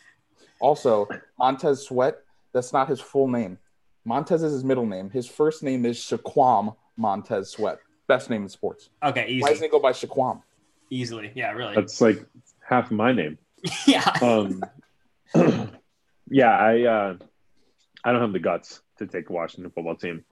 [0.59, 1.07] Also,
[1.39, 2.17] Montez Sweat,
[2.53, 3.57] that's not his full name.
[4.05, 5.09] Montez is his middle name.
[5.09, 7.79] His first name is Shaquam Montez Sweat.
[8.07, 8.89] Best name in sports.
[9.03, 10.41] Okay, Why easy, doesn't he go by Shaquam?
[10.91, 11.31] Easily.
[11.33, 11.73] Yeah, really.
[11.73, 12.23] That's like
[12.59, 13.37] half my name.
[13.87, 14.05] yeah.
[14.21, 14.61] Um,
[16.29, 17.17] yeah, I uh,
[18.03, 20.25] I don't have the guts to take the Washington football team.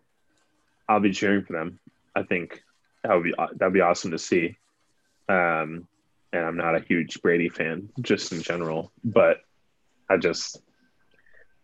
[0.87, 1.79] I'll be cheering for them.
[2.13, 2.61] I think
[3.03, 4.57] that would be that'd be awesome to see.
[5.29, 5.87] Um,
[6.33, 9.37] and I'm not a huge Brady fan, just in general, but
[10.09, 10.61] I just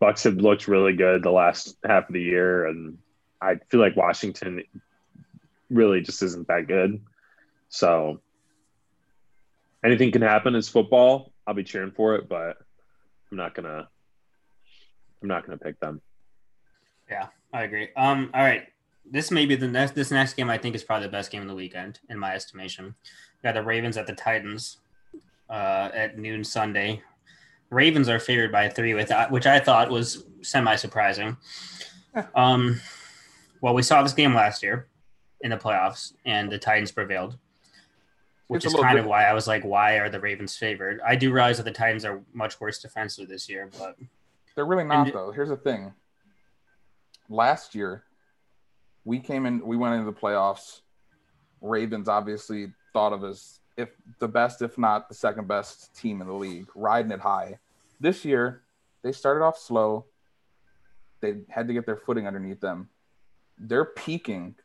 [0.02, 2.98] Bucs have looked really good the last half of the year, and
[3.42, 4.64] I feel like Washington
[5.70, 7.02] really just isn't that good.
[7.70, 8.22] So
[9.86, 10.56] anything can happen.
[10.56, 11.32] It's football.
[11.46, 12.58] I'll be cheering for it, but
[13.32, 13.88] I'm not gonna.
[15.22, 16.02] I'm not gonna pick them.
[17.10, 17.90] Yeah, I agree.
[17.96, 18.68] Um, all right.
[19.10, 21.44] This may be the next this next game I think is probably the best game
[21.44, 22.86] of the weekend, in my estimation.
[22.86, 24.78] We got the Ravens at the Titans
[25.50, 27.02] uh, at noon Sunday.
[27.70, 31.38] Ravens are favored by three, with which I thought was semi surprising.
[32.36, 32.80] um,
[33.62, 34.88] well, we saw this game last year
[35.42, 37.38] in the playoffs, and the Titans prevailed,
[38.48, 41.02] which is kind bit- of why I was like, why are the Ravens favored?
[41.06, 43.98] I do realize that the Titans are much worse defensively this year, but
[44.56, 45.32] They're really not, And- though.
[45.32, 45.94] Here's the thing.
[47.28, 48.04] Last year,
[49.04, 50.82] we came in, we went into the playoffs.
[51.62, 53.90] Ravens obviously thought of as if
[54.20, 57.60] the best, if not the second best team in the league, riding it high.
[58.00, 58.62] This year,
[59.02, 60.06] they started off slow.
[61.20, 62.90] They had to get their footing underneath them.
[63.58, 64.56] They're peaking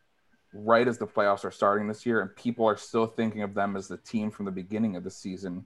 [0.53, 3.77] right as the playoffs are starting this year, and people are still thinking of them
[3.77, 5.65] as the team from the beginning of the season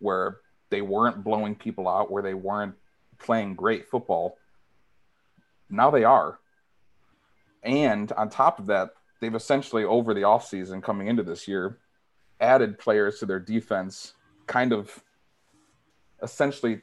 [0.00, 0.38] where
[0.70, 2.74] they weren't blowing people out, where they weren't
[3.18, 4.36] playing great football.
[5.70, 6.38] Now they are.
[7.62, 8.90] And on top of that,
[9.20, 11.78] they've essentially over the offseason coming into this year
[12.40, 14.14] added players to their defense
[14.46, 15.02] kind of
[16.22, 16.82] essentially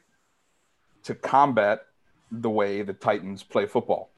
[1.03, 1.81] to combat
[2.31, 4.09] the way the Titans play football.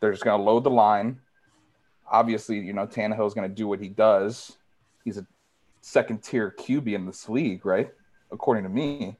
[0.00, 1.20] They're just going to load the line.
[2.10, 4.56] Obviously, you know, Tannehill's going to do what he does.
[5.04, 5.26] He's a
[5.80, 7.90] second tier QB in this league, right?
[8.30, 9.16] According to me.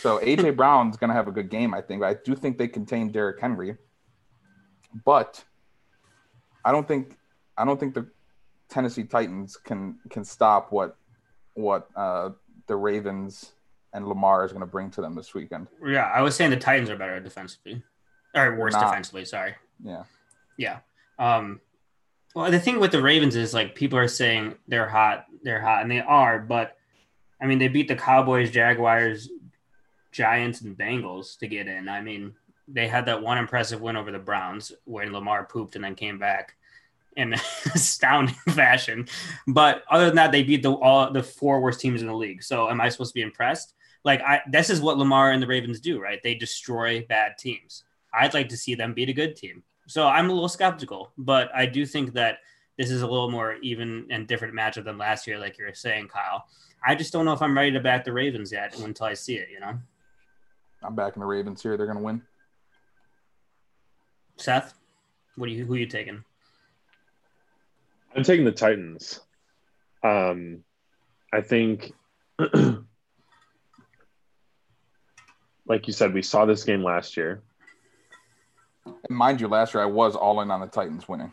[0.00, 2.02] So AJ Brown's going to have a good game, I think.
[2.02, 3.76] I do think they contain Derrick Henry,
[5.04, 5.44] but
[6.64, 7.16] I don't think
[7.56, 8.06] I don't think the
[8.68, 10.96] Tennessee Titans can can stop what
[11.54, 12.30] what uh,
[12.66, 13.52] the Ravens
[13.92, 15.66] and Lamar is going to bring to them this weekend.
[15.84, 17.82] Yeah, I was saying the Titans are better defensively,
[18.34, 18.86] or worse Not.
[18.86, 19.24] defensively.
[19.24, 19.54] Sorry.
[19.82, 20.04] Yeah,
[20.56, 20.78] Yeah.
[21.20, 21.60] Um,
[22.34, 25.82] well, the thing with the Ravens is like people are saying they're hot, they're hot,
[25.82, 26.40] and they are.
[26.40, 26.76] But
[27.40, 29.28] I mean, they beat the Cowboys, Jaguars,
[30.10, 31.88] Giants, and Bengals to get in.
[31.88, 32.34] I mean,
[32.66, 36.18] they had that one impressive win over the Browns when Lamar pooped and then came
[36.18, 36.54] back
[37.16, 37.32] in
[37.74, 39.06] astounding fashion.
[39.46, 42.42] But other than that, they beat the all the four worst teams in the league.
[42.42, 43.74] So am I supposed to be impressed?
[44.04, 46.20] Like I, this is what Lamar and the Ravens do, right?
[46.22, 47.84] They destroy bad teams.
[48.14, 49.62] I'd like to see them beat a good team.
[49.90, 52.38] So I'm a little skeptical, but I do think that
[52.78, 55.74] this is a little more even and different matchup than last year, like you were
[55.74, 56.44] saying, Kyle.
[56.86, 59.34] I just don't know if I'm ready to back the Ravens yet until I see
[59.34, 59.48] it.
[59.52, 59.76] You know,
[60.84, 61.76] I'm backing the Ravens here.
[61.76, 62.22] They're going to win.
[64.36, 64.74] Seth,
[65.34, 66.22] what do you who are you taking?
[68.14, 69.18] I'm taking the Titans.
[70.04, 70.62] Um,
[71.32, 71.94] I think,
[75.66, 77.42] like you said, we saw this game last year.
[78.86, 81.32] And mind you, last year I was all in on the Titans winning.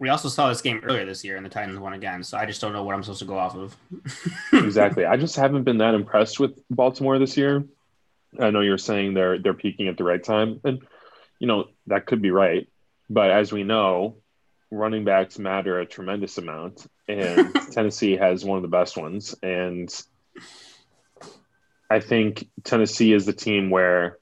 [0.00, 2.22] We also saw this game earlier this year, and the Titans won again.
[2.22, 3.76] So I just don't know what I'm supposed to go off of.
[4.52, 5.04] exactly.
[5.04, 7.64] I just haven't been that impressed with Baltimore this year.
[8.38, 10.80] I know you're saying they're they're peaking at the right time, and
[11.38, 12.68] you know that could be right.
[13.10, 14.18] But as we know,
[14.70, 19.34] running backs matter a tremendous amount, and Tennessee has one of the best ones.
[19.42, 19.92] And
[21.90, 24.18] I think Tennessee is the team where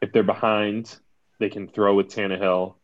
[0.00, 0.96] if they're behind,
[1.38, 2.74] they can throw with Tannehill,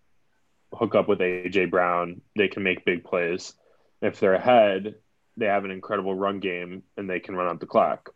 [0.73, 3.55] hook up with AJ Brown, they can make big plays.
[4.03, 4.97] If they're ahead,
[5.37, 8.11] they have an incredible run game and they can run out the clock.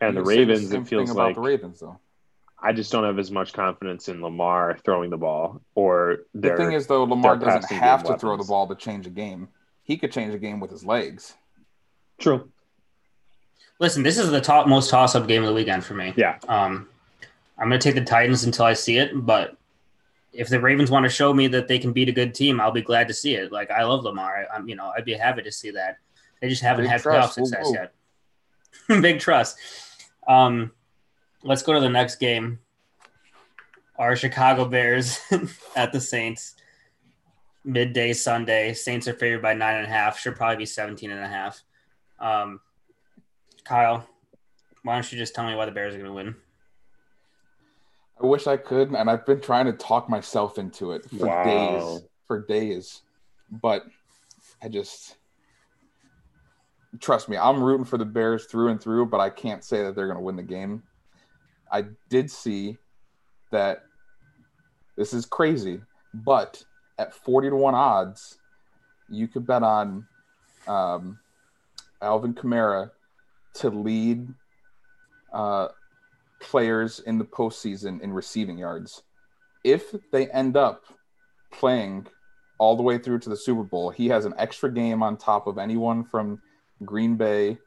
[0.00, 1.98] And You the Ravens, same it feels about like the Ravens though.
[2.60, 6.72] I just don't have as much confidence in Lamar throwing the ball or The thing
[6.72, 9.48] is though, Lamar doesn't have game to throw the ball to change a game.
[9.82, 11.34] He could change a game with his legs.
[12.18, 12.50] true.
[13.80, 16.12] Listen, this is the top most toss up game of the weekend for me.
[16.16, 16.38] Yeah.
[16.48, 16.88] Um,
[17.58, 19.56] I'm going to take the Titans until I see it, but
[20.32, 22.70] if the Ravens want to show me that they can beat a good team, I'll
[22.70, 23.50] be glad to see it.
[23.50, 24.46] Like I love Lamar.
[24.54, 25.98] I'm, you know, I'd be happy to see that.
[26.40, 27.36] They just haven't Big had trust.
[27.36, 29.02] playoff success yet.
[29.02, 29.58] Big trust.
[30.26, 30.70] Um,
[31.42, 32.60] let's go to the next game.
[33.98, 35.18] Our Chicago Bears
[35.76, 36.54] at the Saints.
[37.64, 38.72] Midday Sunday.
[38.72, 40.18] Saints are favored by nine and a half.
[40.18, 41.60] Should probably be 17 and a half.
[42.20, 42.60] Um,
[43.64, 44.08] Kyle,
[44.84, 46.36] why don't you just tell me why the Bears are going to win?
[48.20, 51.44] I wish I could, and I've been trying to talk myself into it for Wow.
[51.44, 53.02] days, for days.
[53.50, 53.86] But
[54.62, 55.16] I just
[57.00, 59.94] trust me, I'm rooting for the Bears through and through, but I can't say that
[59.94, 60.82] they're going to win the game.
[61.70, 62.78] I did see
[63.50, 63.84] that
[64.96, 66.64] this is crazy, but
[66.98, 68.38] at 40 to 1 odds,
[69.08, 70.06] you could bet on
[70.66, 71.18] um,
[72.02, 72.90] Alvin Kamara
[73.54, 74.28] to lead
[75.32, 75.68] uh,
[76.40, 79.02] players in the postseason in receiving yards.
[79.64, 80.84] If they end up
[81.52, 82.06] playing
[82.58, 85.46] all the way through to the Super Bowl, he has an extra game on top
[85.46, 86.40] of anyone from
[86.84, 87.58] Green Bay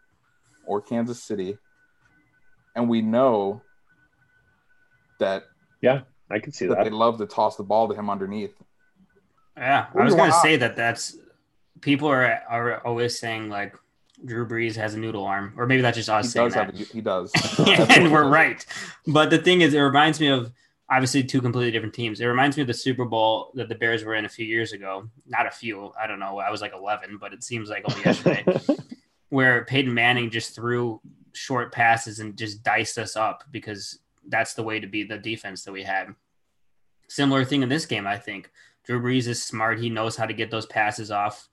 [0.66, 1.58] or Kansas City.
[2.76, 3.62] And we know
[5.20, 5.44] that,
[5.82, 6.84] Yeah, I can see that that.
[6.86, 8.54] they love to toss the ball to him underneath.
[9.58, 11.18] Yeah, I was going to say that that's
[11.82, 13.76] people are are always saying like
[14.26, 16.66] Drew Brees has a noodle arm, or maybe that's just us He saying does that.
[16.68, 17.32] have a, he does.
[17.98, 18.66] and we're right.
[19.08, 20.52] But the thing is, it reminds me of
[20.90, 22.20] obviously two completely different teams.
[22.20, 24.74] It reminds me of the Super Bowl that the Bears were in a few years
[24.74, 25.10] ago.
[25.26, 26.40] Not a few, I don't know.
[26.40, 28.46] I was like 11, but it seems like only yesterday,
[29.30, 31.00] where Peyton Manning just threw
[31.34, 35.64] short passes and just diced us up because that's the way to be the defense
[35.64, 36.14] that we had.
[37.08, 38.52] Similar thing in this game, I think.
[38.84, 39.80] Drew Brees is smart.
[39.80, 41.48] He knows how to get those passes off.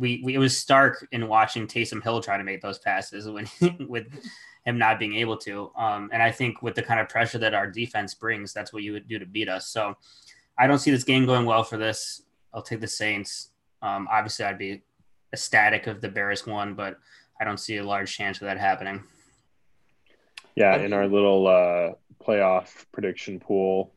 [0.00, 3.46] We, we it was stark in watching Taysom Hill try to make those passes when
[3.88, 4.06] with
[4.64, 5.70] him not being able to.
[5.76, 8.82] Um, and I think with the kind of pressure that our defense brings, that's what
[8.82, 9.68] you would do to beat us.
[9.68, 9.96] So
[10.58, 12.22] I don't see this game going well for this.
[12.52, 13.50] I'll take the Saints.
[13.82, 14.82] Um, obviously, I'd be
[15.32, 16.98] ecstatic if the Bears won, but
[17.40, 19.02] I don't see a large chance of that happening.
[20.56, 21.92] Yeah, in our little uh,
[22.24, 23.92] playoff prediction pool,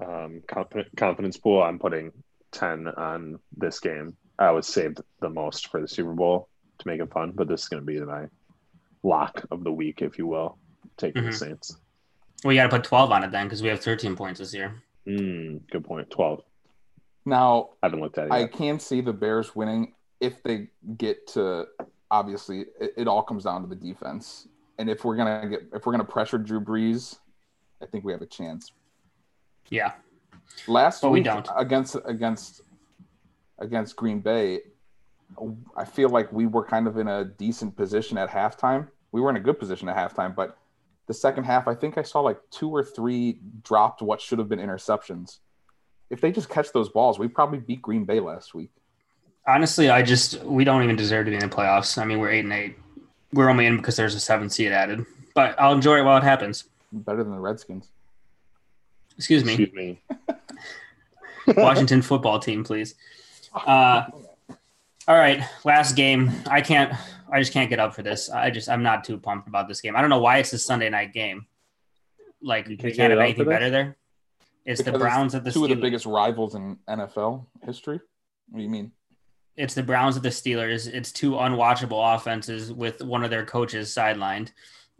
[0.00, 2.12] um, confidence, confidence pool, I'm putting
[2.52, 4.16] 10 on this game.
[4.38, 7.62] I was saved the most for the Super Bowl to make it fun, but this
[7.62, 8.26] is going to be my
[9.02, 10.58] lock of the week, if you will,
[10.96, 11.30] taking Mhm.
[11.30, 11.76] the Saints.
[12.44, 14.52] Well, you got to put 12 on it then because we have 13 points this
[14.52, 14.82] year.
[15.06, 16.10] Mm, good point.
[16.10, 16.42] Twelve.
[17.24, 18.32] Now, I haven't looked at it.
[18.32, 21.66] I can see the Bears winning if they get to.
[22.10, 25.86] Obviously, it, it all comes down to the defense, and if we're gonna get if
[25.86, 27.18] we're gonna pressure Drew Brees,
[27.80, 28.72] I think we have a chance.
[29.70, 29.92] Yeah.
[30.68, 31.48] Last But we week don't.
[31.56, 32.62] against against
[33.58, 34.60] against Green Bay,
[35.76, 38.88] I feel like we were kind of in a decent position at halftime.
[39.12, 40.56] We were in a good position at halftime, but
[41.06, 44.48] the second half, I think I saw like two or three dropped what should have
[44.48, 45.38] been interceptions.
[46.10, 48.70] If they just catch those balls, we probably beat Green Bay last week.
[49.46, 52.00] Honestly, I just we don't even deserve to be in the playoffs.
[52.00, 52.76] I mean, we're eight and eight.
[53.32, 55.04] We're only in because there's a seven seed added.
[55.34, 56.64] But I'll enjoy it while it happens.
[56.92, 57.90] Better than the Redskins.
[59.16, 59.52] Excuse me.
[59.52, 60.02] Excuse me.
[61.56, 62.94] Washington football team, please.
[63.56, 64.06] Uh,
[65.08, 66.30] all right, last game.
[66.46, 66.92] I can't.
[67.32, 68.30] I just can't get up for this.
[68.30, 69.96] I just I'm not too pumped about this game.
[69.96, 71.46] I don't know why it's a Sunday night game.
[72.42, 73.96] Like You we can't can't have anything better there.
[74.64, 78.00] It's the Because Browns at the two of the biggest rivals in NFL history.
[78.48, 78.92] What do you mean?
[79.56, 80.86] It's the Browns at the Steelers.
[80.86, 84.52] It's two unwatchable offenses with one of their coaches sidelined.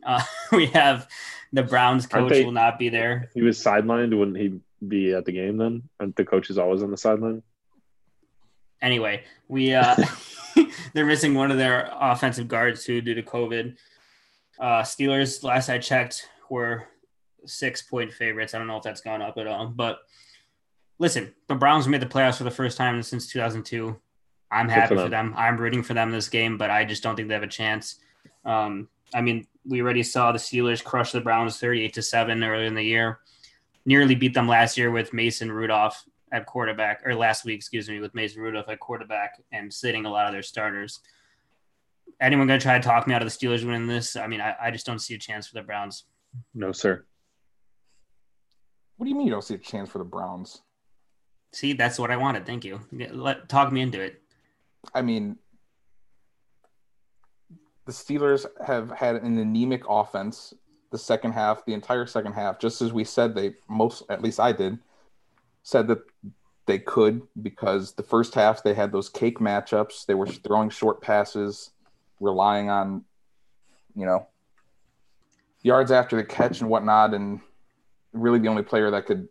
[0.04, 1.08] Uh, we have
[1.52, 3.30] the Browns coach they- will not be there.
[3.34, 4.16] He was sidelined.
[4.16, 5.82] Wouldn't he be at the game then?
[6.00, 7.42] Aren't the coaches always on the sideline?
[8.86, 9.96] Anyway, we uh
[10.94, 13.76] they're missing one of their offensive guards too due to COVID.
[14.58, 16.84] Uh Steelers, last I checked, were
[17.44, 18.54] six point favorites.
[18.54, 19.98] I don't know if that's gone up at all, but
[20.98, 23.96] listen, the Browns made the playoffs for the first time since 2002.
[24.50, 25.34] I'm happy for for them.
[25.36, 27.96] I'm rooting for them this game, but I just don't think they have a chance.
[28.44, 32.66] Um, I mean, we already saw the Steelers crush the Browns 38 to 7 earlier
[32.66, 33.18] in the year.
[33.84, 38.00] Nearly beat them last year with Mason Rudolph at quarterback, or last week, excuse me,
[38.00, 41.00] with Mason Rudolph at quarterback and sitting a lot of their starters.
[42.20, 44.16] Anyone going to try to talk me out of the Steelers winning this?
[44.16, 46.04] I mean, I, I just don't see a chance for the Browns.
[46.54, 47.04] No, sir.
[48.96, 50.62] What do you mean you don't see a chance for the Browns?
[51.52, 52.46] See, that's what I wanted.
[52.46, 52.80] Thank you.
[52.92, 54.22] Let talk me into it.
[54.94, 55.36] I mean,
[57.86, 60.54] the Steelers have had an anemic offense
[60.90, 64.40] the second half, the entire second half, just as we said they most, at least
[64.40, 64.78] I did,
[65.66, 65.98] said that
[66.66, 70.06] they could because the first half they had those cake matchups.
[70.06, 71.72] They were throwing short passes,
[72.20, 73.04] relying on,
[73.96, 74.28] you know,
[75.62, 77.14] yards after the catch and whatnot.
[77.14, 77.40] And
[78.12, 79.28] really the only player that could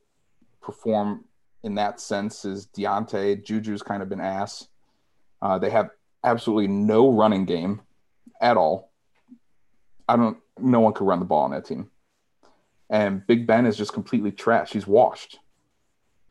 [0.61, 1.23] perform
[1.63, 3.41] in that sense is Diontae.
[3.41, 4.67] Juju's kind of been ass.
[5.41, 5.91] Uh, they have
[6.25, 7.79] absolutely no running game
[8.41, 8.91] at all.
[10.09, 10.37] I don't.
[10.59, 11.89] No one could run the ball on that team.
[12.89, 14.73] And Big Ben is just completely trash.
[14.73, 15.39] He's washed.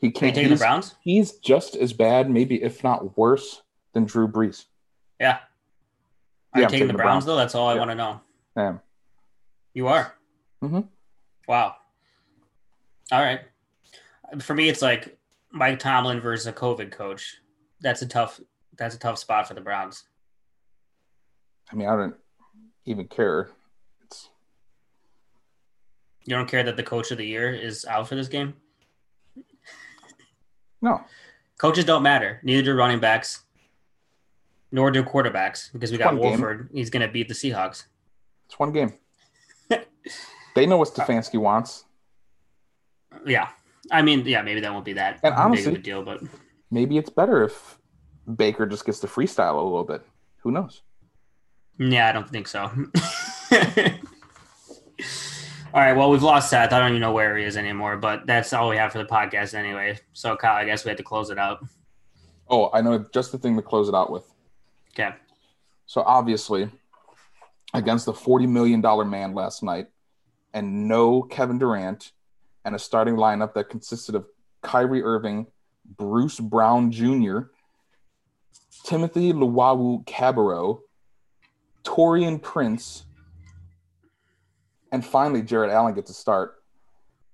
[0.05, 0.35] He can't.
[0.35, 0.95] taking the He's, Browns?
[1.01, 3.63] he's just as bad, maybe if not worse,
[3.95, 4.67] than Drew Brees.
[5.19, 5.39] Yeah.
[6.53, 7.37] Are you Yeah, I'm taking the Browns, though?
[7.37, 7.79] That's all I Yeah.
[7.79, 8.21] want to know.
[8.57, 8.81] Um,
[9.73, 10.15] You are.
[10.63, 10.89] Mhm.
[11.49, 11.77] Wow.
[13.11, 13.41] All right.
[14.41, 15.19] For me, it's like
[15.51, 17.41] Mike Tomlin versus a COVID coach.
[17.81, 18.41] That's a tough.
[18.77, 20.05] That's a tough spot for the Browns.
[21.73, 22.17] I mean, I don't
[22.85, 23.51] even care.
[24.05, 24.29] It's
[26.25, 28.55] You don't care that the coach of the year is out for this game.
[30.85, 31.01] No.
[31.59, 32.41] Coaches don't matter.
[32.43, 33.43] Neither do running backs,
[34.71, 36.31] nor do quarterbacks because we got One game.
[36.41, 36.69] Wolford.
[36.73, 37.85] He's going to beat the Seahawks.
[38.47, 38.93] It's one game.
[40.55, 41.85] they know what Stefanski uh, wants.
[43.25, 43.49] Yeah.
[43.91, 46.21] I mean, yeah, maybe that won't be that And big of honestly- a deal, but
[46.71, 47.79] Maybe it's better if
[48.37, 50.03] Baker just gets to freestyle a little bit.
[50.39, 50.83] Who knows?
[51.79, 52.71] Yeah, I don't think so.
[55.75, 56.73] all right, well, we've lost Seth.
[56.73, 59.07] I don't even know where he is anymore, but that's all we have for the
[59.07, 59.99] podcast anyway.
[60.13, 61.65] So, Kyle, I guess we have to close it out.
[62.49, 64.23] Oh, I know just the thing to close it out with.
[64.93, 65.11] Okay.
[65.87, 66.71] So obviously,
[67.75, 69.89] against the $40 million man last night,
[70.53, 72.13] and no Kevin Durant,
[72.65, 74.27] and a starting lineup that consisted of
[74.63, 75.49] Kyrie Irving,
[75.97, 77.49] Bruce Brown Jr.,
[78.85, 80.83] Timothy Luwawu Cabarro,
[81.83, 83.07] Taurean Prince,
[84.95, 86.63] and finally Jarrett Allen gets to start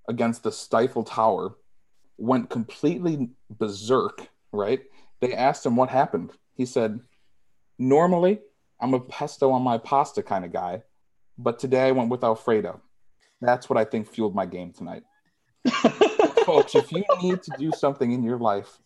[0.08, 1.56] against the Stifle Tower,
[2.16, 4.80] went completely berserk, right?
[5.20, 6.30] They asked him what happened.
[6.54, 7.00] He said,
[7.78, 8.40] Normally,
[8.80, 10.84] I'm a pesto on my pasta kind of guy,
[11.36, 12.80] but today I went with Alfredo.
[13.42, 15.02] That's what I think fueled my game tonight.
[16.46, 18.78] Folks, if you need to do something in your life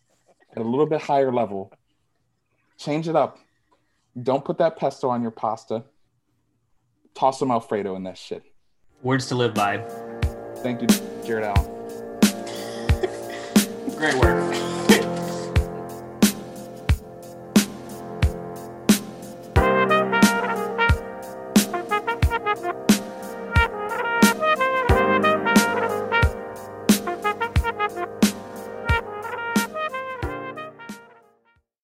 [0.51, 1.71] at a little bit higher level,
[2.77, 3.39] change it up.
[4.21, 5.85] Don't put that pesto on your pasta.
[7.13, 8.43] Toss some Alfredo in that shit.
[9.01, 9.77] Words to live by.
[10.57, 10.87] Thank you,
[11.25, 11.71] Jarrett Allen.
[13.97, 14.64] Great work.